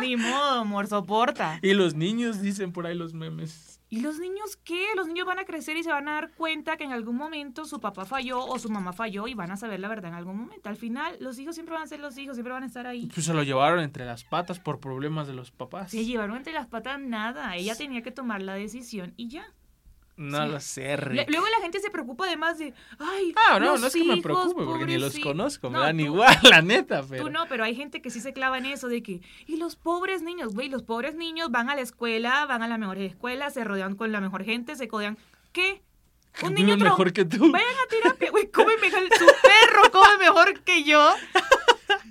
ni 0.00 0.16
modo, 0.16 0.60
amor, 0.60 0.86
soporta. 0.86 1.58
Y 1.62 1.74
los 1.74 1.94
niños 1.94 2.40
dicen 2.40 2.72
por 2.72 2.86
ahí 2.86 2.94
los 2.96 3.12
memes. 3.12 3.77
¿Y 3.90 4.00
los 4.00 4.18
niños 4.18 4.56
qué? 4.56 4.86
Los 4.96 5.06
niños 5.06 5.26
van 5.26 5.38
a 5.38 5.44
crecer 5.44 5.76
y 5.76 5.82
se 5.82 5.90
van 5.90 6.08
a 6.08 6.12
dar 6.12 6.32
cuenta 6.32 6.76
que 6.76 6.84
en 6.84 6.92
algún 6.92 7.16
momento 7.16 7.64
su 7.64 7.80
papá 7.80 8.04
falló 8.04 8.44
o 8.44 8.58
su 8.58 8.68
mamá 8.68 8.92
falló 8.92 9.26
y 9.28 9.34
van 9.34 9.50
a 9.50 9.56
saber 9.56 9.80
la 9.80 9.88
verdad 9.88 10.10
en 10.10 10.14
algún 10.14 10.36
momento. 10.36 10.68
Al 10.68 10.76
final, 10.76 11.16
los 11.20 11.38
hijos 11.38 11.54
siempre 11.54 11.74
van 11.74 11.84
a 11.84 11.86
ser 11.86 12.00
los 12.00 12.16
hijos, 12.18 12.36
siempre 12.36 12.52
van 12.52 12.64
a 12.64 12.66
estar 12.66 12.86
ahí. 12.86 13.08
Pues 13.12 13.24
se 13.24 13.32
lo 13.32 13.42
llevaron 13.42 13.80
entre 13.80 14.04
las 14.04 14.24
patas 14.24 14.60
por 14.60 14.78
problemas 14.78 15.26
de 15.26 15.32
los 15.32 15.50
papás. 15.50 15.90
Se 15.90 16.04
llevaron 16.04 16.36
entre 16.36 16.52
las 16.52 16.66
patas 16.66 17.00
nada. 17.00 17.56
Ella 17.56 17.74
tenía 17.76 18.02
que 18.02 18.10
tomar 18.10 18.42
la 18.42 18.54
decisión 18.54 19.14
y 19.16 19.28
ya. 19.28 19.46
No 20.18 20.44
Sí. 20.44 20.50
lo 20.52 20.60
sé, 20.60 20.96
Rick. 20.96 21.30
luego 21.30 21.46
la 21.46 21.62
gente 21.62 21.78
se 21.80 21.90
preocupa 21.90 22.26
además 22.26 22.58
de, 22.58 22.74
ay, 22.98 23.32
Ah, 23.36 23.58
no, 23.60 23.70
los 23.70 23.80
no 23.80 23.86
es 23.86 23.94
que 23.94 24.02
me 24.04 24.20
preocupe 24.20 24.64
porque 24.64 24.84
ni 24.84 24.98
los 24.98 25.14
pobreci-". 25.14 25.22
conozco, 25.22 25.70
me 25.70 25.78
No, 25.78 25.84
dan 25.84 25.96
tú- 25.96 26.04
igual, 26.04 26.36
la 26.58 26.60
neta, 26.60 27.04
pero. 27.08 27.24
Tú 27.24 27.30
no, 27.30 27.46
pero 27.48 27.62
hay 27.62 27.76
gente 27.76 28.02
que 28.02 28.10
sí 28.10 28.20
se 28.20 28.32
clava 28.32 28.58
en 28.58 28.66
eso 28.66 28.88
de 28.88 29.00
que, 29.02 29.20
y 29.46 29.56
los 29.58 29.76
pobres 29.76 30.20
niños, 30.22 30.52
güey, 30.54 30.68
los 30.68 30.82
pobres 30.82 31.14
niños 31.14 31.50
van 31.52 31.70
a 31.70 31.76
la 31.76 31.82
escuela, 31.82 32.44
van 32.46 32.62
a 32.64 32.68
las 32.68 32.78
mejores 32.80 33.12
escuelas, 33.12 33.54
se 33.54 33.62
rodean 33.62 33.94
con 33.94 34.10
la 34.10 34.20
mejor 34.20 34.42
gente, 34.44 34.74
se 34.74 34.88
codean. 34.88 35.16
¿Qué? 35.52 35.82
Un 36.42 36.54
niño 36.54 36.76
mejor 36.76 37.12
que 37.12 37.24
tú. 37.24 37.50
Vayan 37.52 37.68
a 37.68 37.88
terapia, 37.88 38.30
güey, 38.32 38.50
come 38.50 38.76
mejor, 38.78 39.00
su 39.18 39.24
perro 39.26 39.90
come 39.92 40.18
mejor 40.18 40.60
que 40.62 40.82
yo. 40.82 41.14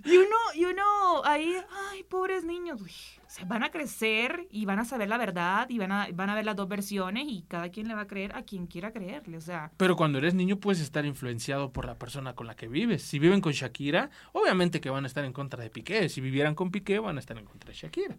Y 0.06 0.16
uno, 0.18 0.36
y 0.56 0.64
uno 0.66 1.24
ahí, 1.26 1.58
ay, 1.92 2.04
pobres 2.04 2.46
niños, 2.46 2.80
güey. 2.80 2.94
O 3.28 3.30
sea, 3.30 3.44
van 3.46 3.62
a 3.64 3.70
crecer 3.72 4.48
y 4.50 4.66
van 4.66 4.80
a 4.80 4.86
saber 4.86 5.10
la 5.10 5.18
verdad 5.18 5.68
y 5.70 5.78
van 5.80 5.92
a, 5.92 6.08
van 6.14 6.30
a 6.30 6.36
ver 6.36 6.46
las 6.46 6.56
dos 6.56 6.70
versiones 6.70 7.26
y 7.28 7.44
cada 7.44 7.70
quien 7.70 7.90
le 7.90 7.94
va 7.94 8.02
a 8.02 8.08
creer 8.08 8.34
a 8.36 8.44
quien 8.44 8.68
quiera 8.68 8.94
creerle, 8.94 9.36
o 9.36 9.42
sea. 9.42 9.70
Pero 9.76 9.98
cuando 9.98 10.18
eres 10.18 10.34
niño 10.34 10.60
puedes 10.62 10.80
estar 10.82 11.06
influenciado 11.06 11.74
por 11.74 11.86
la 11.86 11.96
persona 12.00 12.36
con 12.36 12.48
la 12.48 12.56
que 12.56 12.70
vives. 12.70 13.04
Si 13.04 13.20
viven 13.20 13.42
con 13.42 13.52
Shakira, 13.52 14.10
obviamente 14.32 14.80
que 14.80 14.90
van 14.90 15.04
a 15.04 15.08
estar 15.08 15.26
en 15.26 15.34
contra 15.34 15.62
de 15.62 15.70
Piqué. 15.70 16.08
Si 16.08 16.22
vivieran 16.22 16.56
con 16.56 16.72
Piqué, 16.72 17.00
van 17.00 17.18
a 17.18 17.20
estar 17.20 17.38
en 17.38 17.44
contra 17.46 17.70
de 17.72 17.76
Shakira. 17.78 18.18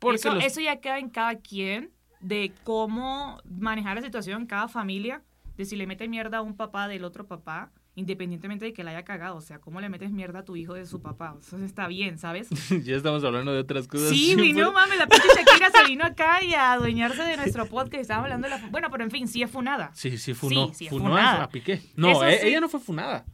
Porque 0.00 0.16
eso, 0.16 0.34
los- 0.34 0.44
eso 0.44 0.60
ya 0.60 0.80
queda 0.80 0.98
en 0.98 1.08
cada 1.08 1.36
quien 1.36 1.92
de 2.20 2.52
cómo 2.64 3.40
manejar 3.44 3.94
la 3.96 4.02
situación 4.02 4.42
en 4.42 4.46
cada 4.48 4.66
familia, 4.66 5.22
de 5.56 5.64
si 5.64 5.76
le 5.76 5.86
mete 5.86 6.08
mierda 6.08 6.38
a 6.38 6.42
un 6.42 6.56
papá 6.56 6.88
del 6.88 7.04
otro 7.04 7.26
papá, 7.28 7.70
independientemente 7.96 8.66
de 8.66 8.72
que 8.74 8.84
la 8.84 8.92
haya 8.92 9.04
cagado, 9.04 9.36
o 9.36 9.40
sea, 9.40 9.58
cómo 9.58 9.80
le 9.80 9.88
metes 9.88 10.10
mierda 10.10 10.40
a 10.40 10.44
tu 10.44 10.54
hijo 10.54 10.74
de 10.74 10.86
su 10.86 11.00
papá, 11.00 11.34
eso 11.40 11.56
está 11.64 11.88
bien, 11.88 12.18
¿sabes? 12.18 12.48
ya 12.84 12.94
estamos 12.94 13.24
hablando 13.24 13.52
de 13.52 13.60
otras 13.60 13.88
cosas. 13.88 14.10
Sí, 14.10 14.34
güey, 14.34 14.52
no 14.52 14.70
mames, 14.70 14.98
la 14.98 15.06
pinche 15.08 15.26
Shakira 15.34 15.70
se 15.70 15.84
vino 15.88 16.04
acá 16.04 16.44
y 16.44 16.54
a 16.54 16.74
adueñarse 16.74 17.22
de 17.22 17.36
nuestro 17.36 17.66
podcast, 17.70 18.02
estábamos 18.02 18.26
hablando 18.26 18.48
de 18.48 18.56
la... 18.58 18.68
Bueno, 18.68 18.88
pero 18.90 19.02
en 19.02 19.10
fin, 19.10 19.26
sí 19.26 19.42
es 19.42 19.50
funada. 19.50 19.90
Sí, 19.94 20.18
sí, 20.18 20.34
funó. 20.34 20.68
Sí, 20.68 20.74
sí, 20.74 20.84
es 20.84 20.90
funó 20.90 21.04
funada. 21.06 21.44
a, 21.44 21.48
Piqué. 21.48 21.80
No, 21.96 22.22
e- 22.22 22.38
sí. 22.38 22.46
ella 22.48 22.60
no 22.60 22.68
fue 22.68 22.80
funada. 22.80 23.24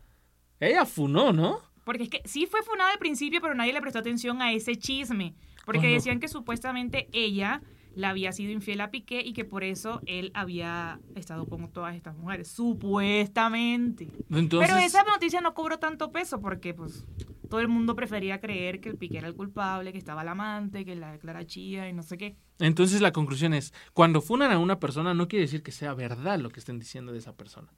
Ella 0.61 0.87
funó, 0.87 1.33
¿no? 1.33 1.59
Porque 1.85 2.05
es 2.05 2.09
que 2.09 2.23
sí 2.25 2.47
fue 2.47 2.63
funada 2.63 2.93
al 2.93 2.99
principio, 2.99 3.41
pero 3.41 3.55
nadie 3.55 3.73
le 3.73 3.81
prestó 3.81 3.99
atención 3.99 4.41
a 4.41 4.53
ese 4.53 4.77
chisme. 4.77 5.35
Porque 5.65 5.81
Ajá. 5.81 5.89
decían 5.89 6.21
que 6.21 6.29
supuestamente 6.29 7.09
ella 7.13 7.63
le 7.95 8.07
había 8.07 8.33
sido 8.33 8.53
infiel 8.53 8.81
a 8.81 8.91
Piqué 8.91 9.23
y 9.25 9.33
que 9.33 9.45
por 9.45 9.65
eso 9.65 10.01
él 10.07 10.31
había 10.35 11.01
estado 11.15 11.47
con 11.47 11.71
todas 11.73 11.95
estas 11.95 12.17
mujeres. 12.17 12.49
Supuestamente. 12.49 14.09
Entonces, 14.31 14.71
pero 14.71 14.85
esa 14.85 15.05
noticia 15.05 15.41
no 15.41 15.55
cobró 15.55 15.79
tanto 15.79 16.11
peso 16.13 16.41
porque 16.41 16.75
pues 16.75 17.05
todo 17.49 17.61
el 17.61 17.69
mundo 17.69 17.95
prefería 17.95 18.41
creer 18.41 18.81
que 18.81 18.89
el 18.89 18.97
Piqué 18.97 19.19
era 19.19 19.29
el 19.29 19.35
culpable, 19.35 19.93
que 19.93 19.99
estaba 19.99 20.23
el 20.23 20.29
amante, 20.29 20.85
que 20.85 20.97
la 20.97 21.19
Clara 21.19 21.45
Chía 21.45 21.89
y 21.89 21.93
no 21.93 22.03
sé 22.03 22.17
qué. 22.17 22.37
entonces 22.59 23.01
la 23.01 23.13
conclusión 23.13 23.53
es, 23.53 23.75
cuando 23.93 24.21
funan 24.23 24.51
a 24.53 24.59
una 24.59 24.81
persona 24.81 25.13
no 25.15 25.29
quiere 25.29 25.43
decir 25.43 25.63
que 25.63 25.73
sea 25.73 25.95
verdad 25.95 26.39
lo 26.39 26.51
que 26.51 26.61
estén 26.61 26.79
diciendo 26.79 27.13
de 27.13 27.19
esa 27.19 27.37
persona. 27.37 27.69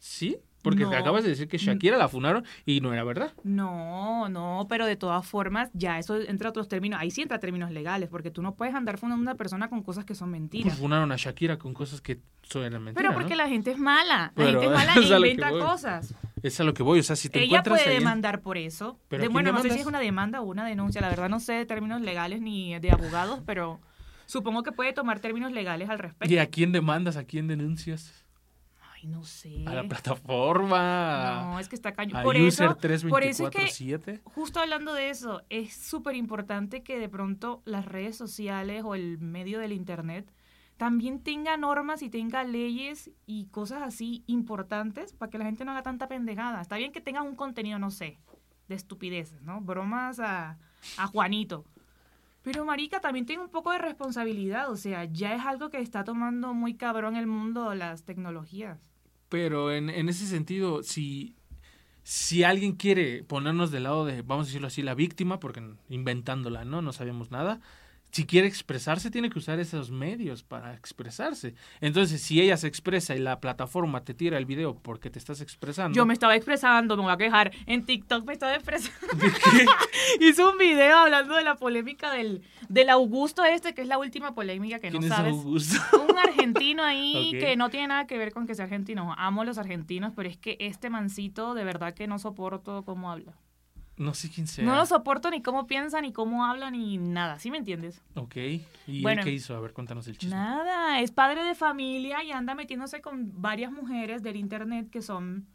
¿Sí? 0.00 0.38
Porque 0.62 0.82
No. 0.82 0.90
te 0.90 0.96
acabas 0.96 1.22
de 1.22 1.30
decir 1.30 1.48
que 1.48 1.56
Shakira 1.56 1.96
la 1.96 2.06
funaron 2.08 2.44
y 2.66 2.82
no 2.82 2.92
era 2.92 3.02
verdad. 3.02 3.32
No, 3.44 4.28
no, 4.28 4.66
pero 4.68 4.84
de 4.84 4.94
todas 4.96 5.26
formas, 5.26 5.70
ya 5.72 5.98
eso 5.98 6.20
entra 6.20 6.48
a 6.48 6.50
otros 6.50 6.68
términos. 6.68 7.00
Ahí 7.00 7.10
sí 7.10 7.22
entra 7.22 7.38
a 7.38 7.40
términos 7.40 7.70
legales, 7.70 8.10
porque 8.10 8.30
tú 8.30 8.42
no 8.42 8.54
puedes 8.56 8.74
andar 8.74 8.98
fundando 8.98 9.22
a 9.22 9.32
una 9.32 9.34
persona 9.36 9.68
con 9.70 9.82
cosas 9.82 10.04
que 10.04 10.14
son 10.14 10.30
mentiras. 10.30 10.72
Pues 10.72 10.78
funaron 10.78 11.12
a 11.12 11.16
Shakira 11.16 11.58
con 11.58 11.72
cosas 11.72 12.02
que 12.02 12.18
son 12.42 12.62
mentiras, 12.64 12.94
Pero 12.94 13.14
porque 13.14 13.30
¿no? 13.30 13.36
la 13.36 13.48
gente 13.48 13.70
es 13.70 13.78
mala. 13.78 14.18
La 14.18 14.32
Pero 14.34 14.60
gente 14.60 14.66
es 14.66 14.86
mala 14.86 14.94
e 14.96 15.16
inventa 15.30 15.50
cosas. 15.50 16.14
Es 16.42 16.60
a 16.60 16.64
lo 16.64 16.74
que 16.74 16.82
voy, 16.82 16.98
o 17.00 17.02
sea, 17.02 17.16
si 17.16 17.30
te 17.30 17.38
Ella 17.38 17.46
encuentras 17.58 17.78
puede 17.82 17.90
ahí 17.94 17.98
demandar 17.98 18.40
por 18.42 18.58
eso. 18.58 18.98
¿Pero 19.08 19.22
De- 19.22 19.28
bueno, 19.28 19.52
no 19.52 19.62
sé 19.62 19.70
si 19.70 19.78
es 19.80 19.86
una 19.86 20.00
demanda 20.00 20.42
o 20.42 20.44
una 20.44 20.66
denuncia. 20.66 21.00
La 21.00 21.08
verdad 21.08 21.30
no 21.30 21.40
sé 21.40 21.54
de 21.54 21.64
términos 21.66 22.02
legales 22.02 22.42
ni 22.42 22.78
de 22.78 22.90
abogados, 22.90 23.40
pero 23.46 23.80
supongo 24.26 24.62
que 24.62 24.72
puede 24.72 24.92
tomar 24.92 25.20
términos 25.20 25.52
legales 25.52 25.88
al 25.88 25.98
respecto. 25.98 26.32
¿Y 26.34 26.36
a 26.38 26.46
quién 26.46 26.72
demandas? 26.72 27.16
¿A 27.16 27.24
quién 27.24 27.46
denuncias? 27.48 28.19
Ay, 29.02 29.08
no 29.08 29.24
sé. 29.24 29.64
A 29.66 29.74
la 29.74 29.84
plataforma. 29.84 31.42
No, 31.44 31.58
es 31.58 31.68
que 31.68 31.76
está 31.76 31.92
cañón. 31.92 32.22
Por 32.22 32.36
User 32.36 32.76
eso, 32.90 33.08
por 33.08 33.22
eso 33.22 33.48
es 33.48 33.50
que 33.50 33.62
324-7. 33.62 34.20
Justo 34.24 34.60
hablando 34.60 34.92
de 34.94 35.10
eso, 35.10 35.42
es 35.48 35.74
súper 35.74 36.16
importante 36.16 36.82
que 36.82 36.98
de 36.98 37.08
pronto 37.08 37.62
las 37.64 37.84
redes 37.86 38.16
sociales 38.16 38.82
o 38.84 38.94
el 38.94 39.18
medio 39.18 39.58
del 39.58 39.72
Internet 39.72 40.32
también 40.76 41.22
tenga 41.22 41.56
normas 41.56 42.02
y 42.02 42.08
tenga 42.08 42.42
leyes 42.42 43.10
y 43.26 43.46
cosas 43.46 43.82
así 43.82 44.24
importantes 44.26 45.12
para 45.12 45.30
que 45.30 45.38
la 45.38 45.44
gente 45.44 45.64
no 45.64 45.72
haga 45.72 45.82
tanta 45.82 46.08
pendejada. 46.08 46.60
Está 46.60 46.76
bien 46.76 46.92
que 46.92 47.02
tengas 47.02 47.24
un 47.24 47.36
contenido, 47.36 47.78
no 47.78 47.90
sé, 47.90 48.18
de 48.68 48.74
estupideces, 48.74 49.42
¿no? 49.42 49.60
Bromas 49.60 50.20
a, 50.20 50.58
a 50.96 51.06
Juanito. 51.06 51.66
Pero 52.42 52.64
marica, 52.64 53.00
también 53.00 53.26
tiene 53.26 53.42
un 53.42 53.50
poco 53.50 53.70
de 53.72 53.78
responsabilidad, 53.78 54.70
o 54.70 54.76
sea, 54.76 55.04
ya 55.04 55.34
es 55.34 55.44
algo 55.44 55.68
que 55.68 55.80
está 55.80 56.04
tomando 56.04 56.54
muy 56.54 56.74
cabrón 56.74 57.16
el 57.16 57.26
mundo 57.26 57.74
las 57.74 58.04
tecnologías. 58.04 58.89
Pero 59.30 59.72
en, 59.72 59.90
en 59.90 60.10
ese 60.10 60.26
sentido, 60.26 60.82
si, 60.82 61.36
si 62.04 62.44
alguien 62.44 62.74
quiere 62.74 63.24
ponernos 63.24 63.70
del 63.70 63.84
lado 63.84 64.04
de, 64.06 64.22
vamos 64.22 64.46
a 64.46 64.48
decirlo 64.48 64.68
así, 64.68 64.82
la 64.82 64.94
víctima, 64.94 65.40
porque 65.40 65.62
inventándola, 65.88 66.64
¿no? 66.66 66.82
No 66.82 66.92
sabemos 66.92 67.30
nada. 67.30 67.60
Si 68.10 68.26
quiere 68.26 68.48
expresarse, 68.48 69.10
tiene 69.10 69.30
que 69.30 69.38
usar 69.38 69.60
esos 69.60 69.90
medios 69.90 70.42
para 70.42 70.74
expresarse. 70.74 71.54
Entonces, 71.80 72.20
si 72.20 72.40
ella 72.40 72.56
se 72.56 72.66
expresa 72.66 73.14
y 73.14 73.20
la 73.20 73.40
plataforma 73.40 74.04
te 74.04 74.14
tira 74.14 74.36
el 74.36 74.46
video 74.46 74.74
porque 74.74 75.10
te 75.10 75.18
estás 75.18 75.40
expresando. 75.40 75.96
Yo 75.96 76.04
me 76.06 76.12
estaba 76.12 76.34
expresando, 76.34 76.96
me 76.96 77.04
voy 77.04 77.12
a 77.12 77.16
quejar. 77.16 77.52
En 77.66 77.84
TikTok 77.84 78.26
me 78.26 78.32
estaba 78.32 78.54
expresando. 78.54 78.98
Hice 80.20 80.44
un 80.44 80.58
video 80.58 80.98
hablando 80.98 81.36
de 81.36 81.44
la 81.44 81.54
polémica 81.54 82.10
del, 82.12 82.42
del 82.68 82.90
Augusto 82.90 83.44
este, 83.44 83.74
que 83.74 83.82
es 83.82 83.88
la 83.88 83.98
última 83.98 84.34
polémica 84.34 84.80
que 84.80 84.90
no 84.90 84.98
¿Quién 84.98 85.12
es 85.12 85.16
sabes. 85.16 85.32
Augusto? 85.32 85.78
Un 86.08 86.18
argentino 86.18 86.82
ahí 86.82 87.30
que 87.38 87.56
no 87.56 87.70
tiene 87.70 87.88
nada 87.88 88.06
que 88.06 88.18
ver 88.18 88.32
con 88.32 88.46
que 88.46 88.54
sea 88.54 88.64
argentino. 88.64 89.14
Amo 89.18 89.42
a 89.42 89.44
los 89.44 89.58
argentinos, 89.58 90.12
pero 90.16 90.28
es 90.28 90.36
que 90.36 90.56
este 90.58 90.90
mancito 90.90 91.54
de 91.54 91.64
verdad 91.64 91.94
que 91.94 92.08
no 92.08 92.18
soporto 92.18 92.84
cómo 92.84 93.10
habla. 93.10 93.34
No 94.00 94.14
sé 94.14 94.30
quién 94.30 94.46
sea. 94.46 94.64
No 94.64 94.76
lo 94.76 94.86
soporto 94.86 95.30
ni 95.30 95.42
cómo 95.42 95.66
piensa, 95.66 96.00
ni 96.00 96.10
cómo 96.10 96.46
habla, 96.46 96.70
ni 96.70 96.96
nada. 96.96 97.38
¿Sí 97.38 97.50
me 97.50 97.58
entiendes? 97.58 98.00
Ok. 98.14 98.34
¿Y 98.86 99.02
Bueno. 99.02 99.22
qué 99.22 99.30
hizo? 99.30 99.54
A 99.54 99.60
ver, 99.60 99.74
cuéntanos 99.74 100.08
el 100.08 100.16
chisme. 100.16 100.34
Nada, 100.34 101.00
es 101.00 101.10
padre 101.10 101.44
de 101.44 101.54
familia 101.54 102.24
y 102.24 102.32
anda 102.32 102.54
metiéndose 102.54 103.02
con 103.02 103.30
varias 103.42 103.70
mujeres 103.70 104.22
del 104.22 104.36
internet 104.36 104.88
que 104.90 105.02
son 105.02 105.46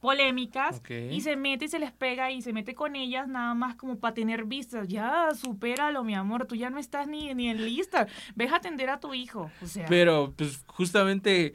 polémicas 0.00 0.82
y 1.12 1.20
se 1.20 1.36
mete 1.36 1.66
y 1.66 1.68
se 1.68 1.78
les 1.78 1.92
pega 1.92 2.32
y 2.32 2.42
se 2.42 2.52
mete 2.52 2.74
con 2.74 2.96
ellas 2.96 3.28
nada 3.28 3.54
más 3.54 3.76
como 3.76 4.00
para 4.00 4.14
tener 4.14 4.46
vistas. 4.46 4.88
Ya, 4.88 5.28
supéralo, 5.32 6.02
mi 6.02 6.16
amor, 6.16 6.46
tú 6.46 6.56
ya 6.56 6.70
no 6.70 6.78
estás 6.80 7.06
ni, 7.06 7.32
ni 7.34 7.48
en 7.48 7.64
lista. 7.64 8.08
Ves 8.34 8.50
a 8.52 8.56
atender 8.56 8.90
a 8.90 8.98
tu 8.98 9.14
hijo. 9.14 9.48
O 9.62 9.66
sea, 9.68 9.86
Pero, 9.88 10.34
pues, 10.36 10.64
justamente, 10.66 11.54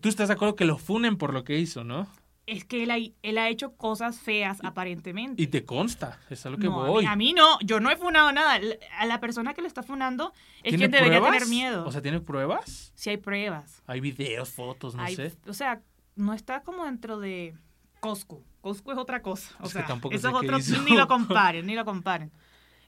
tú 0.00 0.08
estás 0.08 0.28
de 0.28 0.34
acuerdo 0.34 0.56
que 0.56 0.64
lo 0.64 0.78
funen 0.78 1.18
por 1.18 1.34
lo 1.34 1.44
que 1.44 1.58
hizo, 1.58 1.84
¿no? 1.84 2.06
Es 2.46 2.64
que 2.64 2.84
él 2.84 2.90
ha, 2.92 2.96
él 3.22 3.38
ha 3.38 3.48
hecho 3.48 3.76
cosas 3.76 4.20
feas 4.20 4.58
aparentemente. 4.62 5.42
Y 5.42 5.48
te 5.48 5.64
consta, 5.64 6.18
es 6.30 6.46
a 6.46 6.50
lo 6.50 6.58
que 6.58 6.66
No, 6.66 6.80
a 6.80 6.84
mí- 6.84 6.90
voy. 6.90 7.04
A 7.06 7.16
mí, 7.16 7.32
no, 7.32 7.58
yo 7.60 7.80
no 7.80 7.90
he 7.90 7.96
funado 7.96 8.30
nada. 8.32 8.60
A 8.98 9.06
la 9.06 9.20
persona 9.20 9.52
que 9.54 9.62
lo 9.62 9.66
está 9.66 9.82
funando 9.82 10.32
es 10.62 10.70
¿Tiene 10.70 10.78
quien 10.78 10.90
debería 10.92 11.18
pruebas? 11.18 11.38
tener 11.40 11.48
miedo. 11.48 11.84
O 11.86 11.92
sea, 11.92 12.02
¿tiene 12.02 12.20
pruebas? 12.20 12.92
si 12.94 13.10
hay 13.10 13.16
pruebas. 13.16 13.82
Hay 13.86 14.00
videos, 14.00 14.50
fotos, 14.50 14.94
no 14.94 15.02
Hay- 15.02 15.16
sé. 15.16 15.34
O 15.48 15.52
sea, 15.52 15.82
no 16.14 16.32
está 16.34 16.62
como 16.62 16.84
dentro 16.84 17.18
de 17.18 17.54
Costco. 18.00 18.42
Costco 18.60 18.92
es 18.92 18.98
otra 18.98 19.22
cosa. 19.22 19.54
O 19.60 19.66
Es 19.66 19.72
sea, 19.72 19.84
tampoco 19.86 20.14
eso 20.14 20.28
es 20.28 20.34
otro. 20.34 20.58
Ni 20.88 20.96
lo 20.96 21.08
comparen, 21.08 21.66
ni 21.66 21.74
lo 21.74 21.84
comparen. 21.84 22.30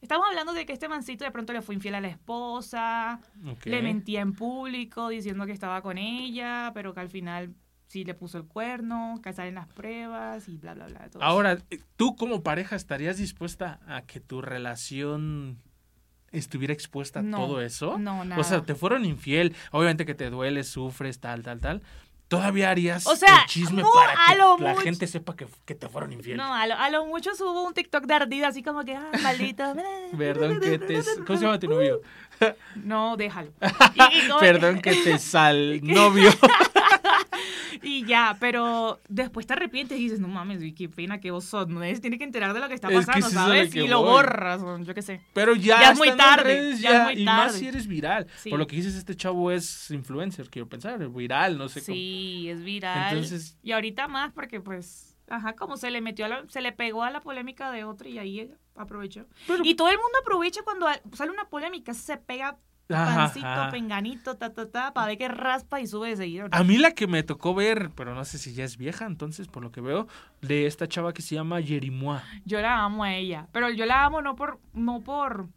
Estamos 0.00 0.26
hablando 0.28 0.52
de 0.52 0.64
que 0.64 0.72
este 0.72 0.88
mancito 0.88 1.24
de 1.24 1.32
pronto 1.32 1.52
le 1.52 1.60
fue 1.62 1.74
infiel 1.74 1.96
a 1.96 2.00
la 2.00 2.06
esposa, 2.06 3.20
Ok. 3.44 3.66
le 3.66 3.82
mentía 3.82 4.20
en 4.20 4.32
público 4.32 5.08
diciendo 5.08 5.44
que 5.46 5.50
estaba 5.52 5.82
con 5.82 5.98
ella, 5.98 6.70
pero 6.72 6.94
que 6.94 7.00
al 7.00 7.08
final 7.08 7.54
sí 7.88 8.04
le 8.04 8.14
puso 8.14 8.38
el 8.38 8.44
cuerno, 8.44 9.18
que 9.22 9.32
salen 9.32 9.56
las 9.56 9.66
pruebas 9.66 10.48
y 10.48 10.56
bla, 10.56 10.74
bla, 10.74 10.86
bla. 10.86 11.08
todo. 11.10 11.22
Ahora, 11.22 11.58
¿tú 11.96 12.14
como 12.16 12.42
pareja 12.42 12.76
estarías 12.76 13.16
dispuesta 13.16 13.80
a 13.88 14.02
que 14.02 14.20
tu 14.20 14.40
relación 14.42 15.58
estuviera 16.30 16.74
expuesta 16.74 17.20
a 17.20 17.22
No, 17.22 17.38
todo 17.38 17.60
eso? 17.62 17.98
no, 17.98 18.20
O 18.20 18.44
sea, 18.44 18.58
nada. 18.58 18.62
te 18.62 18.74
fueron 18.74 19.04
infiel, 19.06 19.56
obviamente 19.72 20.04
que 20.06 20.14
te 20.14 20.28
duele, 20.30 20.62
sufres, 20.64 21.18
tal, 21.20 21.42
tal, 21.42 21.60
tal. 21.60 21.82
¿Todavía 22.28 22.68
harías 22.70 23.06
O 23.06 23.16
sea, 23.16 23.40
el 23.40 23.46
chisme 23.46 23.82
mu- 23.82 23.88
para 23.90 24.12
que 24.58 24.62
la 24.62 24.76
gente 24.82 25.06
sepa 25.06 25.34
que, 25.34 25.46
que 25.64 25.74
te 25.74 25.88
fueron 25.88 26.12
infiel? 26.12 26.36
No, 26.36 26.52
a 26.54 26.66
lo, 26.66 26.74
a 26.74 26.90
lo 26.90 27.06
mucho 27.06 27.34
subo 27.34 27.66
un 27.66 27.72
TikTok 27.72 28.04
de 28.04 28.12
ardida, 28.12 28.48
así 28.48 28.62
como 28.62 28.84
que, 28.84 28.94
ah, 28.96 29.10
maldito. 29.22 29.64
Perdón 30.18 30.60
que 30.60 30.78
te... 30.78 31.00
¿Cómo 31.26 31.38
se 31.38 31.44
llama 31.46 31.58
tu 31.58 31.68
novio? 31.68 32.02
No, 32.76 33.16
déjalo. 33.16 33.50
Y- 33.94 34.18
y 34.24 34.28
como- 34.28 34.40
Perdón 34.40 34.80
que 34.82 34.92
te 35.02 35.18
sal 35.18 35.80
novio. 35.82 36.30
Y 37.82 38.04
ya, 38.06 38.36
pero 38.40 39.00
después 39.08 39.46
te 39.46 39.52
arrepientes 39.52 39.98
y 39.98 40.02
dices, 40.04 40.20
no 40.20 40.28
mames, 40.28 40.60
qué 40.74 40.88
pena 40.88 41.20
que 41.20 41.30
vos 41.30 41.44
sos. 41.44 41.68
No 41.68 41.82
es, 41.82 42.00
tiene 42.00 42.18
que 42.18 42.24
enterar 42.24 42.52
de 42.54 42.60
lo 42.60 42.68
que 42.68 42.74
está 42.74 42.88
Es 42.88 43.06
pasando, 43.06 43.26
es 43.28 43.32
¿sabes? 43.32 43.74
Y 43.74 43.86
lo 43.86 44.00
voy. 44.02 44.10
borras, 44.10 44.60
yo 44.84 44.94
qué 44.94 45.02
sé. 45.02 45.20
Pero 45.32 45.54
ya, 45.54 45.80
Ya 45.80 45.90
es 45.92 45.98
muy 45.98 46.10
tarde, 46.16 46.44
redes, 46.44 46.80
ya 46.80 46.98
es 46.98 47.04
muy 47.14 47.22
y 47.22 47.24
más 47.24 47.54
si 47.54 47.68
eres 47.68 47.86
viral. 47.86 48.26
Sí. 48.36 48.50
Por 48.50 48.58
lo 48.58 48.66
que 48.66 48.76
dices, 48.76 48.94
este 48.94 49.14
chavo 49.14 49.50
es 49.50 49.90
influencer, 49.90 50.48
quiero 50.50 50.68
pensar, 50.68 50.98
viral, 51.10 51.58
no 51.58 51.68
sé 51.68 51.80
cómo. 51.80 51.94
Sí, 51.94 52.48
es 52.50 52.62
viral. 52.64 53.14
Entonces- 53.16 53.56
y 53.62 53.72
ahorita 53.72 54.08
más 54.08 54.32
porque 54.32 54.60
pues, 54.60 55.16
ajá, 55.28 55.54
como 55.54 55.76
se 55.76 55.90
le 55.90 56.00
metió, 56.00 56.24
a 56.24 56.28
la- 56.28 56.44
se 56.48 56.60
le 56.60 56.72
pegó 56.72 57.02
a 57.04 57.10
la 57.10 57.20
polémica 57.20 57.70
de 57.70 57.84
otro 57.84 58.08
y 58.08 58.18
ahí 58.18 58.50
aprovechó. 58.74 59.26
Pero- 59.46 59.62
y 59.64 59.74
todo 59.74 59.88
el 59.90 59.96
mundo 59.98 60.18
aprovecha 60.22 60.62
cuando 60.62 60.86
sale 61.12 61.30
una 61.30 61.48
polémica, 61.48 61.94
se 61.94 62.16
pega 62.16 62.56
pancito, 62.88 63.46
ajá. 63.46 63.70
penganito, 63.70 64.36
ta, 64.36 64.52
ta, 64.52 64.70
ta, 64.70 64.92
para 64.92 65.08
ver 65.08 65.18
que 65.18 65.28
raspa 65.28 65.80
y 65.80 65.86
sube 65.86 66.16
de. 66.16 66.48
A 66.50 66.64
mí 66.64 66.78
la 66.78 66.92
que 66.92 67.06
me 67.06 67.22
tocó 67.22 67.54
ver, 67.54 67.90
pero 67.94 68.14
no 68.14 68.24
sé 68.24 68.38
si 68.38 68.54
ya 68.54 68.64
es 68.64 68.76
vieja, 68.76 69.06
entonces 69.06 69.48
por 69.48 69.62
lo 69.62 69.70
que 69.70 69.80
veo, 69.80 70.08
de 70.40 70.66
esta 70.66 70.88
chava 70.88 71.12
que 71.12 71.22
se 71.22 71.34
llama 71.34 71.60
Yerimoa. 71.60 72.22
Yo 72.44 72.60
la 72.60 72.84
amo 72.84 73.04
a 73.04 73.14
ella, 73.14 73.48
pero 73.52 73.70
yo 73.70 73.86
la 73.86 74.04
amo 74.04 74.22
no 74.22 74.34
por 74.36 74.58
no 74.72 75.00
por 75.00 75.48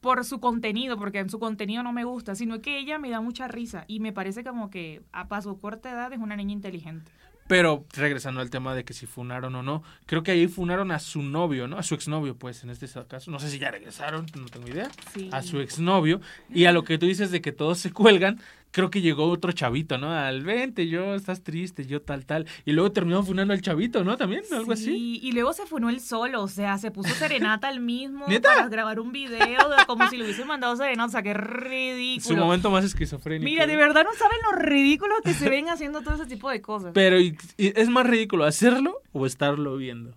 por 0.00 0.22
su 0.26 0.38
contenido, 0.38 0.98
porque 0.98 1.18
en 1.18 1.30
su 1.30 1.38
contenido 1.38 1.82
no 1.82 1.90
me 1.90 2.04
gusta, 2.04 2.34
sino 2.34 2.60
que 2.60 2.78
ella 2.78 2.98
me 2.98 3.08
da 3.08 3.22
mucha 3.22 3.48
risa 3.48 3.86
y 3.88 4.00
me 4.00 4.12
parece 4.12 4.44
como 4.44 4.68
que 4.68 5.02
a 5.12 5.28
paso 5.28 5.56
corta 5.56 5.90
edad 5.90 6.12
es 6.12 6.18
una 6.18 6.36
niña 6.36 6.52
inteligente. 6.52 7.10
Pero 7.46 7.84
regresando 7.92 8.40
al 8.40 8.50
tema 8.50 8.74
de 8.74 8.84
que 8.84 8.94
si 8.94 9.06
funaron 9.06 9.54
o 9.54 9.62
no, 9.62 9.82
creo 10.06 10.22
que 10.22 10.30
ahí 10.30 10.48
funaron 10.48 10.90
a 10.90 10.98
su 10.98 11.22
novio, 11.22 11.68
¿no? 11.68 11.76
A 11.76 11.82
su 11.82 11.94
exnovio, 11.94 12.36
pues, 12.36 12.64
en 12.64 12.70
este 12.70 12.88
caso. 13.06 13.30
No 13.30 13.38
sé 13.38 13.50
si 13.50 13.58
ya 13.58 13.70
regresaron, 13.70 14.26
no 14.34 14.46
tengo 14.46 14.68
idea. 14.68 14.90
Sí. 15.12 15.28
A 15.30 15.42
su 15.42 15.60
exnovio. 15.60 16.20
Y 16.48 16.64
a 16.64 16.72
lo 16.72 16.84
que 16.84 16.96
tú 16.96 17.06
dices 17.06 17.30
de 17.30 17.42
que 17.42 17.52
todos 17.52 17.78
se 17.78 17.92
cuelgan, 17.92 18.40
creo 18.74 18.90
que 18.90 19.00
llegó 19.00 19.26
otro 19.30 19.52
chavito, 19.52 19.98
¿no? 19.98 20.10
Al 20.12 20.42
vente, 20.42 20.88
yo, 20.88 21.14
estás 21.14 21.44
triste, 21.44 21.86
yo 21.86 22.02
tal, 22.02 22.26
tal. 22.26 22.44
Y 22.64 22.72
luego 22.72 22.90
terminó 22.90 23.22
funando 23.22 23.54
al 23.54 23.62
chavito, 23.62 24.02
¿no? 24.02 24.16
También, 24.16 24.42
algo 24.52 24.72
así. 24.72 24.86
Sí, 24.86 25.20
y 25.22 25.30
luego 25.30 25.52
se 25.52 25.64
funó 25.64 25.88
él 25.90 26.00
solo, 26.00 26.42
o 26.42 26.48
sea, 26.48 26.76
se 26.78 26.90
puso 26.90 27.14
serenata 27.14 27.68
al 27.68 27.78
mismo 27.78 28.26
¿Neta? 28.26 28.52
para 28.52 28.68
grabar 28.68 28.98
un 28.98 29.12
video 29.12 29.38
de 29.68 29.76
como 29.86 30.08
si 30.10 30.16
le 30.16 30.24
hubiesen 30.24 30.48
mandado 30.48 30.74
serenata, 30.74 31.06
o 31.06 31.10
sea, 31.12 31.22
qué 31.22 31.32
Su 31.34 31.38
ridículo. 31.38 32.36
momento 32.44 32.70
más 32.72 32.84
esquizofrénico. 32.84 33.44
Mira, 33.44 33.66
de 33.68 33.76
verdad 33.76 34.02
no 34.02 34.12
saben 34.14 34.38
lo 34.50 34.58
ridículo 34.58 35.14
que 35.24 35.34
se 35.34 35.48
ven 35.48 35.68
haciendo 35.68 36.02
todo 36.02 36.16
ese 36.16 36.26
tipo 36.26 36.50
de 36.50 36.60
cosas. 36.60 36.90
Pero 36.94 37.20
¿y- 37.20 37.38
y 37.56 37.78
¿es 37.80 37.88
más 37.88 38.04
ridículo 38.06 38.44
hacerlo 38.44 39.00
o 39.12 39.24
estarlo 39.24 39.76
viendo? 39.76 40.16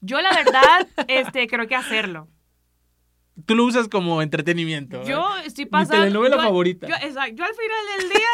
Yo 0.00 0.22
la 0.22 0.30
verdad, 0.34 0.88
este, 1.06 1.46
creo 1.46 1.68
que 1.68 1.76
hacerlo. 1.76 2.28
Tú 3.46 3.54
lo 3.54 3.64
usas 3.64 3.88
como 3.88 4.22
entretenimiento. 4.22 5.02
Yo 5.04 5.20
¿eh? 5.38 5.42
estoy 5.46 5.64
Mi 5.66 5.70
pasando. 5.70 6.02
telenovela 6.04 6.36
yo- 6.36 6.42
favorita. 6.42 6.86
Yo, 6.86 6.94
exacto. 6.96 7.34
Yo 7.36 7.44
al 7.44 7.54
final 7.54 7.98
del 7.98 8.08
día 8.10 8.28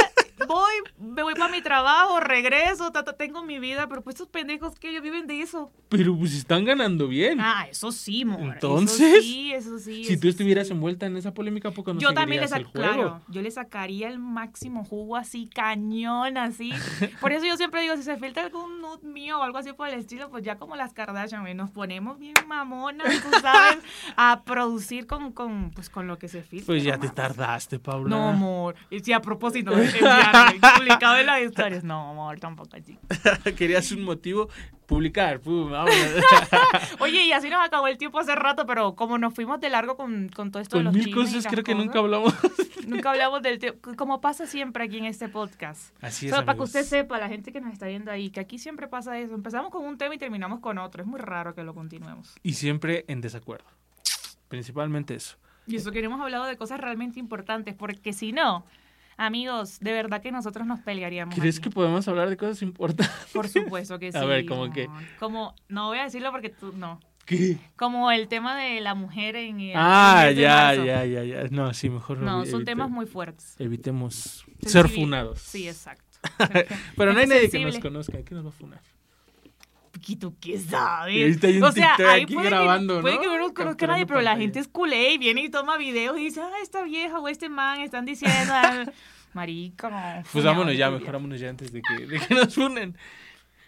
voy, 0.46 0.72
me 0.98 1.22
voy 1.22 1.34
para 1.34 1.50
mi 1.50 1.62
trabajo, 1.62 2.20
regreso, 2.20 2.92
tengo 3.18 3.42
mi 3.42 3.58
vida, 3.58 3.88
pero 3.88 4.02
pues 4.02 4.14
estos 4.16 4.28
pendejos 4.28 4.78
que 4.78 4.90
ellos 4.90 5.02
viven 5.02 5.26
de 5.26 5.40
eso. 5.40 5.70
Pero 5.88 6.16
pues 6.16 6.34
están 6.34 6.64
ganando 6.64 7.08
bien. 7.08 7.40
Ah, 7.40 7.66
eso 7.70 7.92
sí, 7.92 8.22
amor. 8.22 8.40
Entonces, 8.54 9.00
Eso 9.00 9.22
sí, 9.22 9.52
eso 9.52 9.78
sí. 9.78 10.04
si 10.04 10.12
eso 10.14 10.20
tú 10.20 10.28
estuvieras 10.28 10.66
sí. 10.66 10.72
envuelta 10.72 11.06
en 11.06 11.16
esa 11.16 11.32
polémica, 11.32 11.68
¿a 11.68 11.72
poco 11.72 11.94
no 11.94 12.00
yo 12.00 12.12
también 12.12 12.40
le 12.42 12.48
seguirías 12.48 12.72
sac- 12.72 12.76
el 12.76 12.82
juego? 12.82 12.94
claro, 13.02 13.20
yo 13.28 13.42
le 13.42 13.50
sacaría 13.50 14.08
el 14.08 14.18
máximo 14.18 14.84
jugo 14.84 15.16
así, 15.16 15.48
cañón, 15.54 16.36
así. 16.36 16.72
Por 17.20 17.32
eso 17.32 17.46
yo 17.46 17.56
siempre 17.56 17.80
digo, 17.82 17.96
si 17.96 18.02
se 18.02 18.16
filtra 18.16 18.42
algún 18.44 18.80
nude 18.80 19.06
mío 19.06 19.38
o 19.38 19.42
algo 19.42 19.58
así 19.58 19.72
por 19.72 19.88
el 19.88 19.94
estilo, 19.98 20.30
pues 20.30 20.44
ya 20.44 20.56
como 20.56 20.76
las 20.76 20.92
Kardashian, 20.92 21.56
nos 21.56 21.70
ponemos 21.70 22.18
bien 22.18 22.34
mamonas, 22.46 23.06
tú 23.22 23.30
sabes, 23.40 23.78
a 24.16 24.42
producir 24.44 25.06
con, 25.06 25.32
con, 25.32 25.70
pues, 25.70 25.88
con 25.90 26.06
lo 26.06 26.18
que 26.18 26.28
se 26.28 26.42
filtra. 26.42 26.66
Pues 26.66 26.82
ya 26.82 26.98
te 26.98 27.08
tardaste, 27.08 27.78
Paula. 27.78 28.08
No, 28.10 28.28
amor. 28.30 28.74
Y 28.90 29.00
si 29.00 29.12
a 29.12 29.20
propósito, 29.20 29.70
de 30.32 30.60
publicado 30.76 31.16
en 31.18 31.26
las 31.26 31.42
historias. 31.46 31.84
No, 31.84 32.10
amor, 32.10 32.38
tampoco 32.40 32.76
así. 32.76 32.98
Querías 33.56 33.90
un 33.92 34.04
motivo, 34.04 34.48
publicar. 34.86 35.40
pum. 35.40 35.72
Oye, 37.00 37.24
y 37.24 37.32
así 37.32 37.48
nos 37.50 37.64
acabó 37.64 37.88
el 37.88 37.98
tiempo 37.98 38.18
hace 38.18 38.34
rato, 38.34 38.66
pero 38.66 38.94
como 38.94 39.18
nos 39.18 39.34
fuimos 39.34 39.60
de 39.60 39.70
largo 39.70 39.96
con, 39.96 40.28
con 40.28 40.50
todo 40.50 40.62
esto 40.62 40.78
de 40.78 40.84
Con 40.84 40.94
los 40.94 41.04
mil 41.04 41.14
cosas 41.14 41.46
creo 41.46 41.64
que 41.64 41.72
cosas, 41.72 41.86
nunca 41.86 41.98
hablamos. 41.98 42.34
Nunca 42.86 43.10
hablamos 43.10 43.42
del 43.42 43.58
tema, 43.58 43.76
como 43.96 44.20
pasa 44.20 44.46
siempre 44.46 44.84
aquí 44.84 44.98
en 44.98 45.06
este 45.06 45.28
podcast. 45.28 45.94
Así 46.00 46.26
es, 46.26 46.32
Solo 46.32 46.46
para 46.46 46.56
que 46.56 46.64
usted 46.64 46.84
sepa, 46.84 47.18
la 47.18 47.28
gente 47.28 47.52
que 47.52 47.60
nos 47.60 47.72
está 47.72 47.86
viendo 47.86 48.10
ahí, 48.10 48.30
que 48.30 48.40
aquí 48.40 48.58
siempre 48.58 48.86
pasa 48.86 49.18
eso. 49.18 49.34
Empezamos 49.34 49.70
con 49.70 49.84
un 49.84 49.98
tema 49.98 50.14
y 50.14 50.18
terminamos 50.18 50.60
con 50.60 50.78
otro. 50.78 51.02
Es 51.02 51.08
muy 51.08 51.18
raro 51.18 51.54
que 51.54 51.64
lo 51.64 51.74
continuemos. 51.74 52.34
Y 52.42 52.52
siempre 52.54 53.04
en 53.08 53.20
desacuerdo. 53.20 53.66
Principalmente 54.48 55.14
eso. 55.14 55.36
Y 55.66 55.76
eso 55.76 55.90
que 55.90 55.98
hemos 55.98 56.20
hablado 56.20 56.44
de 56.44 56.56
cosas 56.56 56.80
realmente 56.80 57.18
importantes, 57.18 57.74
porque 57.74 58.12
si 58.12 58.30
no, 58.30 58.64
amigos, 59.16 59.78
de 59.80 59.92
verdad 59.92 60.20
que 60.22 60.32
nosotros 60.32 60.66
nos 60.66 60.80
pelearíamos. 60.80 61.34
¿Crees 61.34 61.58
aquí. 61.58 61.64
que 61.64 61.70
podemos 61.74 62.06
hablar 62.08 62.28
de 62.28 62.36
cosas 62.36 62.62
importantes? 62.62 63.14
Por 63.32 63.48
supuesto 63.48 63.98
que 63.98 64.12
sí. 64.12 64.18
A 64.22 64.24
ver, 64.24 64.46
¿cómo 64.46 64.64
amor. 64.64 64.74
qué? 64.74 64.88
Como, 65.18 65.54
no 65.68 65.88
voy 65.88 65.98
a 65.98 66.04
decirlo 66.04 66.30
porque 66.32 66.50
tú, 66.50 66.72
no. 66.76 67.00
¿Qué? 67.24 67.58
Como 67.74 68.12
el 68.12 68.28
tema 68.28 68.56
de 68.56 68.80
la 68.80 68.94
mujer 68.94 69.34
en 69.34 69.58
el 69.58 69.72
Ah, 69.74 70.22
10 70.26 70.36
de 70.36 70.42
ya, 70.42 70.54
marzo. 70.56 70.84
ya, 70.84 71.04
ya, 71.04 71.24
ya. 71.24 71.42
No, 71.50 71.74
sí, 71.74 71.90
mejor 71.90 72.18
No, 72.18 72.44
evi- 72.44 72.50
son 72.50 72.60
evite- 72.62 72.66
temas 72.66 72.90
muy 72.90 73.06
fuertes. 73.06 73.56
Evitemos 73.58 74.44
ser 74.64 74.88
funados. 74.88 75.40
Sí, 75.40 75.66
exacto. 75.68 76.04
Pero 76.96 77.12
no 77.12 77.18
hay 77.18 77.26
nadie 77.26 77.50
que 77.50 77.58
nos 77.58 77.78
conozca. 77.80 78.22
¿Qué 78.22 78.34
nos 78.34 78.44
va 78.44 78.50
a 78.50 78.52
funar? 78.52 78.80
¿Y 80.08 80.16
tú 80.16 80.36
qué 80.40 80.58
sabes? 80.58 81.42
Y 81.42 81.60
o 81.60 81.72
sea, 81.72 81.96
ahí 81.96 82.22
aquí 82.22 82.34
puede 82.34 82.48
grabando, 82.48 82.96
que, 82.96 83.02
puede 83.02 83.14
¿no? 83.16 83.20
que 83.20 83.26
no 83.26 83.38
nos 83.38 83.52
conozca 83.52 83.64
Capturando 83.64 83.92
nadie, 83.94 84.06
pero 84.06 84.20
la 84.20 84.36
gente 84.36 84.60
es 84.60 84.68
culé 84.68 85.14
y 85.14 85.18
viene 85.18 85.42
y 85.42 85.48
toma 85.48 85.76
videos 85.76 86.16
y 86.18 86.24
dice, 86.24 86.40
ah, 86.40 86.50
esta 86.62 86.84
vieja 86.84 87.18
o 87.18 87.28
este 87.28 87.48
man 87.48 87.80
están 87.80 88.04
diciendo, 88.04 88.52
marica. 89.34 90.22
Pues 90.32 90.44
vámonos 90.44 90.76
ya, 90.76 90.90
mejor 90.90 91.12
vámonos 91.12 91.40
ya 91.40 91.50
antes 91.50 91.72
de 91.72 91.82
que, 91.82 92.06
de 92.06 92.20
que 92.20 92.34
nos 92.34 92.54
funen. 92.54 92.96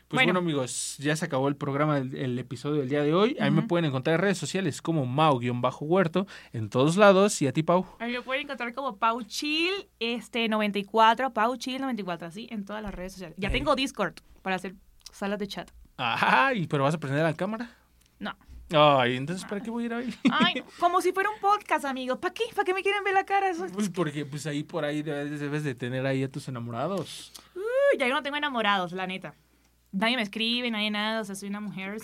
Pues 0.08 0.24
bueno. 0.24 0.32
Bueno. 0.32 0.38
amigos, 0.38 0.96
ya 0.98 1.14
se 1.16 1.26
acabó 1.26 1.48
el 1.48 1.56
programa, 1.56 1.98
el, 1.98 2.14
el 2.16 2.38
episodio 2.38 2.80
del 2.80 2.88
día 2.88 3.02
de 3.02 3.12
hoy. 3.12 3.36
A 3.40 3.44
mí 3.44 3.50
me 3.50 3.62
pueden 3.62 3.84
encontrar 3.84 4.14
en 4.14 4.22
redes 4.22 4.38
sociales 4.38 4.80
como 4.80 5.04
Mau-Huerto 5.04 6.26
en 6.54 6.70
todos 6.70 6.96
lados. 6.96 7.42
Y 7.42 7.46
a 7.46 7.52
ti, 7.52 7.62
Pau. 7.62 7.84
A 7.98 8.06
mí 8.06 8.12
me 8.12 8.22
pueden 8.22 8.44
encontrar 8.44 8.72
como 8.72 8.96
Pau 8.96 9.20
Chill 9.22 9.86
este, 10.00 10.48
94, 10.48 11.34
Pau 11.34 11.56
Chill 11.56 11.82
94, 11.82 12.26
así, 12.26 12.48
en 12.50 12.64
todas 12.64 12.82
las 12.82 12.94
redes 12.94 13.12
sociales. 13.12 13.36
Ya 13.38 13.48
Ey. 13.48 13.52
tengo 13.52 13.76
Discord 13.76 14.14
para 14.40 14.56
hacer 14.56 14.76
salas 15.12 15.38
de 15.38 15.46
chat. 15.46 15.70
Ay, 15.98 16.66
pero 16.66 16.84
vas 16.84 16.94
a 16.94 16.98
prender 16.98 17.24
la 17.24 17.34
cámara. 17.34 17.70
No. 18.18 18.34
Ay, 18.70 19.16
entonces, 19.16 19.44
¿para 19.48 19.60
qué 19.62 19.70
voy 19.70 19.84
a 19.84 19.86
ir 19.86 19.94
ahí? 19.94 20.14
Ay, 20.30 20.62
como 20.78 21.00
si 21.00 21.12
fuera 21.12 21.30
un 21.30 21.40
podcast, 21.40 21.84
amigos. 21.84 22.18
¿Para 22.18 22.34
qué? 22.34 22.44
¿Para 22.54 22.64
qué 22.64 22.74
me 22.74 22.82
quieren 22.82 23.02
ver 23.02 23.14
la 23.14 23.24
cara? 23.24 23.50
Eso 23.50 23.66
Pues 23.72 23.88
porque 23.88 24.24
pues 24.26 24.46
ahí 24.46 24.62
por 24.62 24.84
ahí 24.84 25.02
debes, 25.02 25.40
debes 25.40 25.64
de 25.64 25.74
tener 25.74 26.06
ahí 26.06 26.22
a 26.22 26.30
tus 26.30 26.48
enamorados. 26.48 27.32
Uy, 27.54 27.98
ya 27.98 28.06
yo 28.06 28.14
no 28.14 28.22
tengo 28.22 28.36
enamorados, 28.36 28.92
la 28.92 29.06
neta. 29.06 29.34
Nadie 29.90 30.16
me 30.16 30.22
escribe, 30.22 30.70
nadie 30.70 30.90
nada, 30.90 31.22
o 31.22 31.24
sea, 31.24 31.34
soy 31.34 31.48
una 31.48 31.60
mujer. 31.60 31.96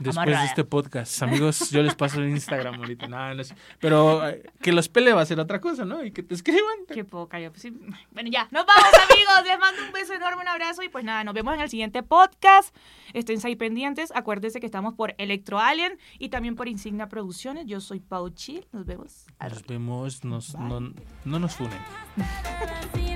Después 0.00 0.16
Amarrada. 0.16 0.40
de 0.40 0.46
este 0.46 0.64
podcast, 0.64 1.22
amigos, 1.22 1.70
yo 1.70 1.82
les 1.82 1.94
paso 1.94 2.22
el 2.22 2.30
Instagram 2.30 2.76
ahorita. 2.76 3.06
No, 3.06 3.34
no 3.34 3.44
sé. 3.44 3.54
Pero 3.80 4.26
eh, 4.26 4.42
que 4.62 4.72
los 4.72 4.88
pele 4.88 5.12
va 5.12 5.20
a 5.20 5.26
ser 5.26 5.38
otra 5.38 5.60
cosa, 5.60 5.84
¿no? 5.84 6.02
Y 6.02 6.10
que 6.10 6.22
te 6.22 6.34
escriban. 6.34 6.86
Qué 6.88 7.04
poca, 7.04 7.38
yo 7.38 7.50
pues 7.50 7.60
sí. 7.60 7.70
Bueno, 8.12 8.30
ya, 8.32 8.48
nos 8.50 8.64
vamos, 8.64 8.90
amigos. 9.10 9.34
Les 9.44 9.58
mando 9.58 9.82
un 9.84 9.92
beso 9.92 10.14
enorme, 10.14 10.40
un 10.40 10.48
abrazo 10.48 10.82
y 10.82 10.88
pues 10.88 11.04
nada, 11.04 11.22
nos 11.22 11.34
vemos 11.34 11.52
en 11.54 11.60
el 11.60 11.68
siguiente 11.68 12.02
podcast. 12.02 12.74
Estén 13.12 13.38
ahí 13.44 13.56
pendientes. 13.56 14.10
Acuérdense 14.14 14.58
que 14.58 14.64
estamos 14.64 14.94
por 14.94 15.14
Electro 15.18 15.58
Alien 15.58 15.98
y 16.18 16.30
también 16.30 16.56
por 16.56 16.66
Insignia 16.66 17.08
Producciones. 17.10 17.66
Yo 17.66 17.82
soy 17.82 18.00
Pau 18.00 18.30
Chill. 18.30 18.66
Nos 18.72 18.86
vemos. 18.86 19.26
Nos 19.38 19.66
vemos, 19.66 20.24
nos, 20.24 20.54
no, 20.54 20.80
no 21.26 21.38
nos 21.38 21.56
funen. 21.56 21.78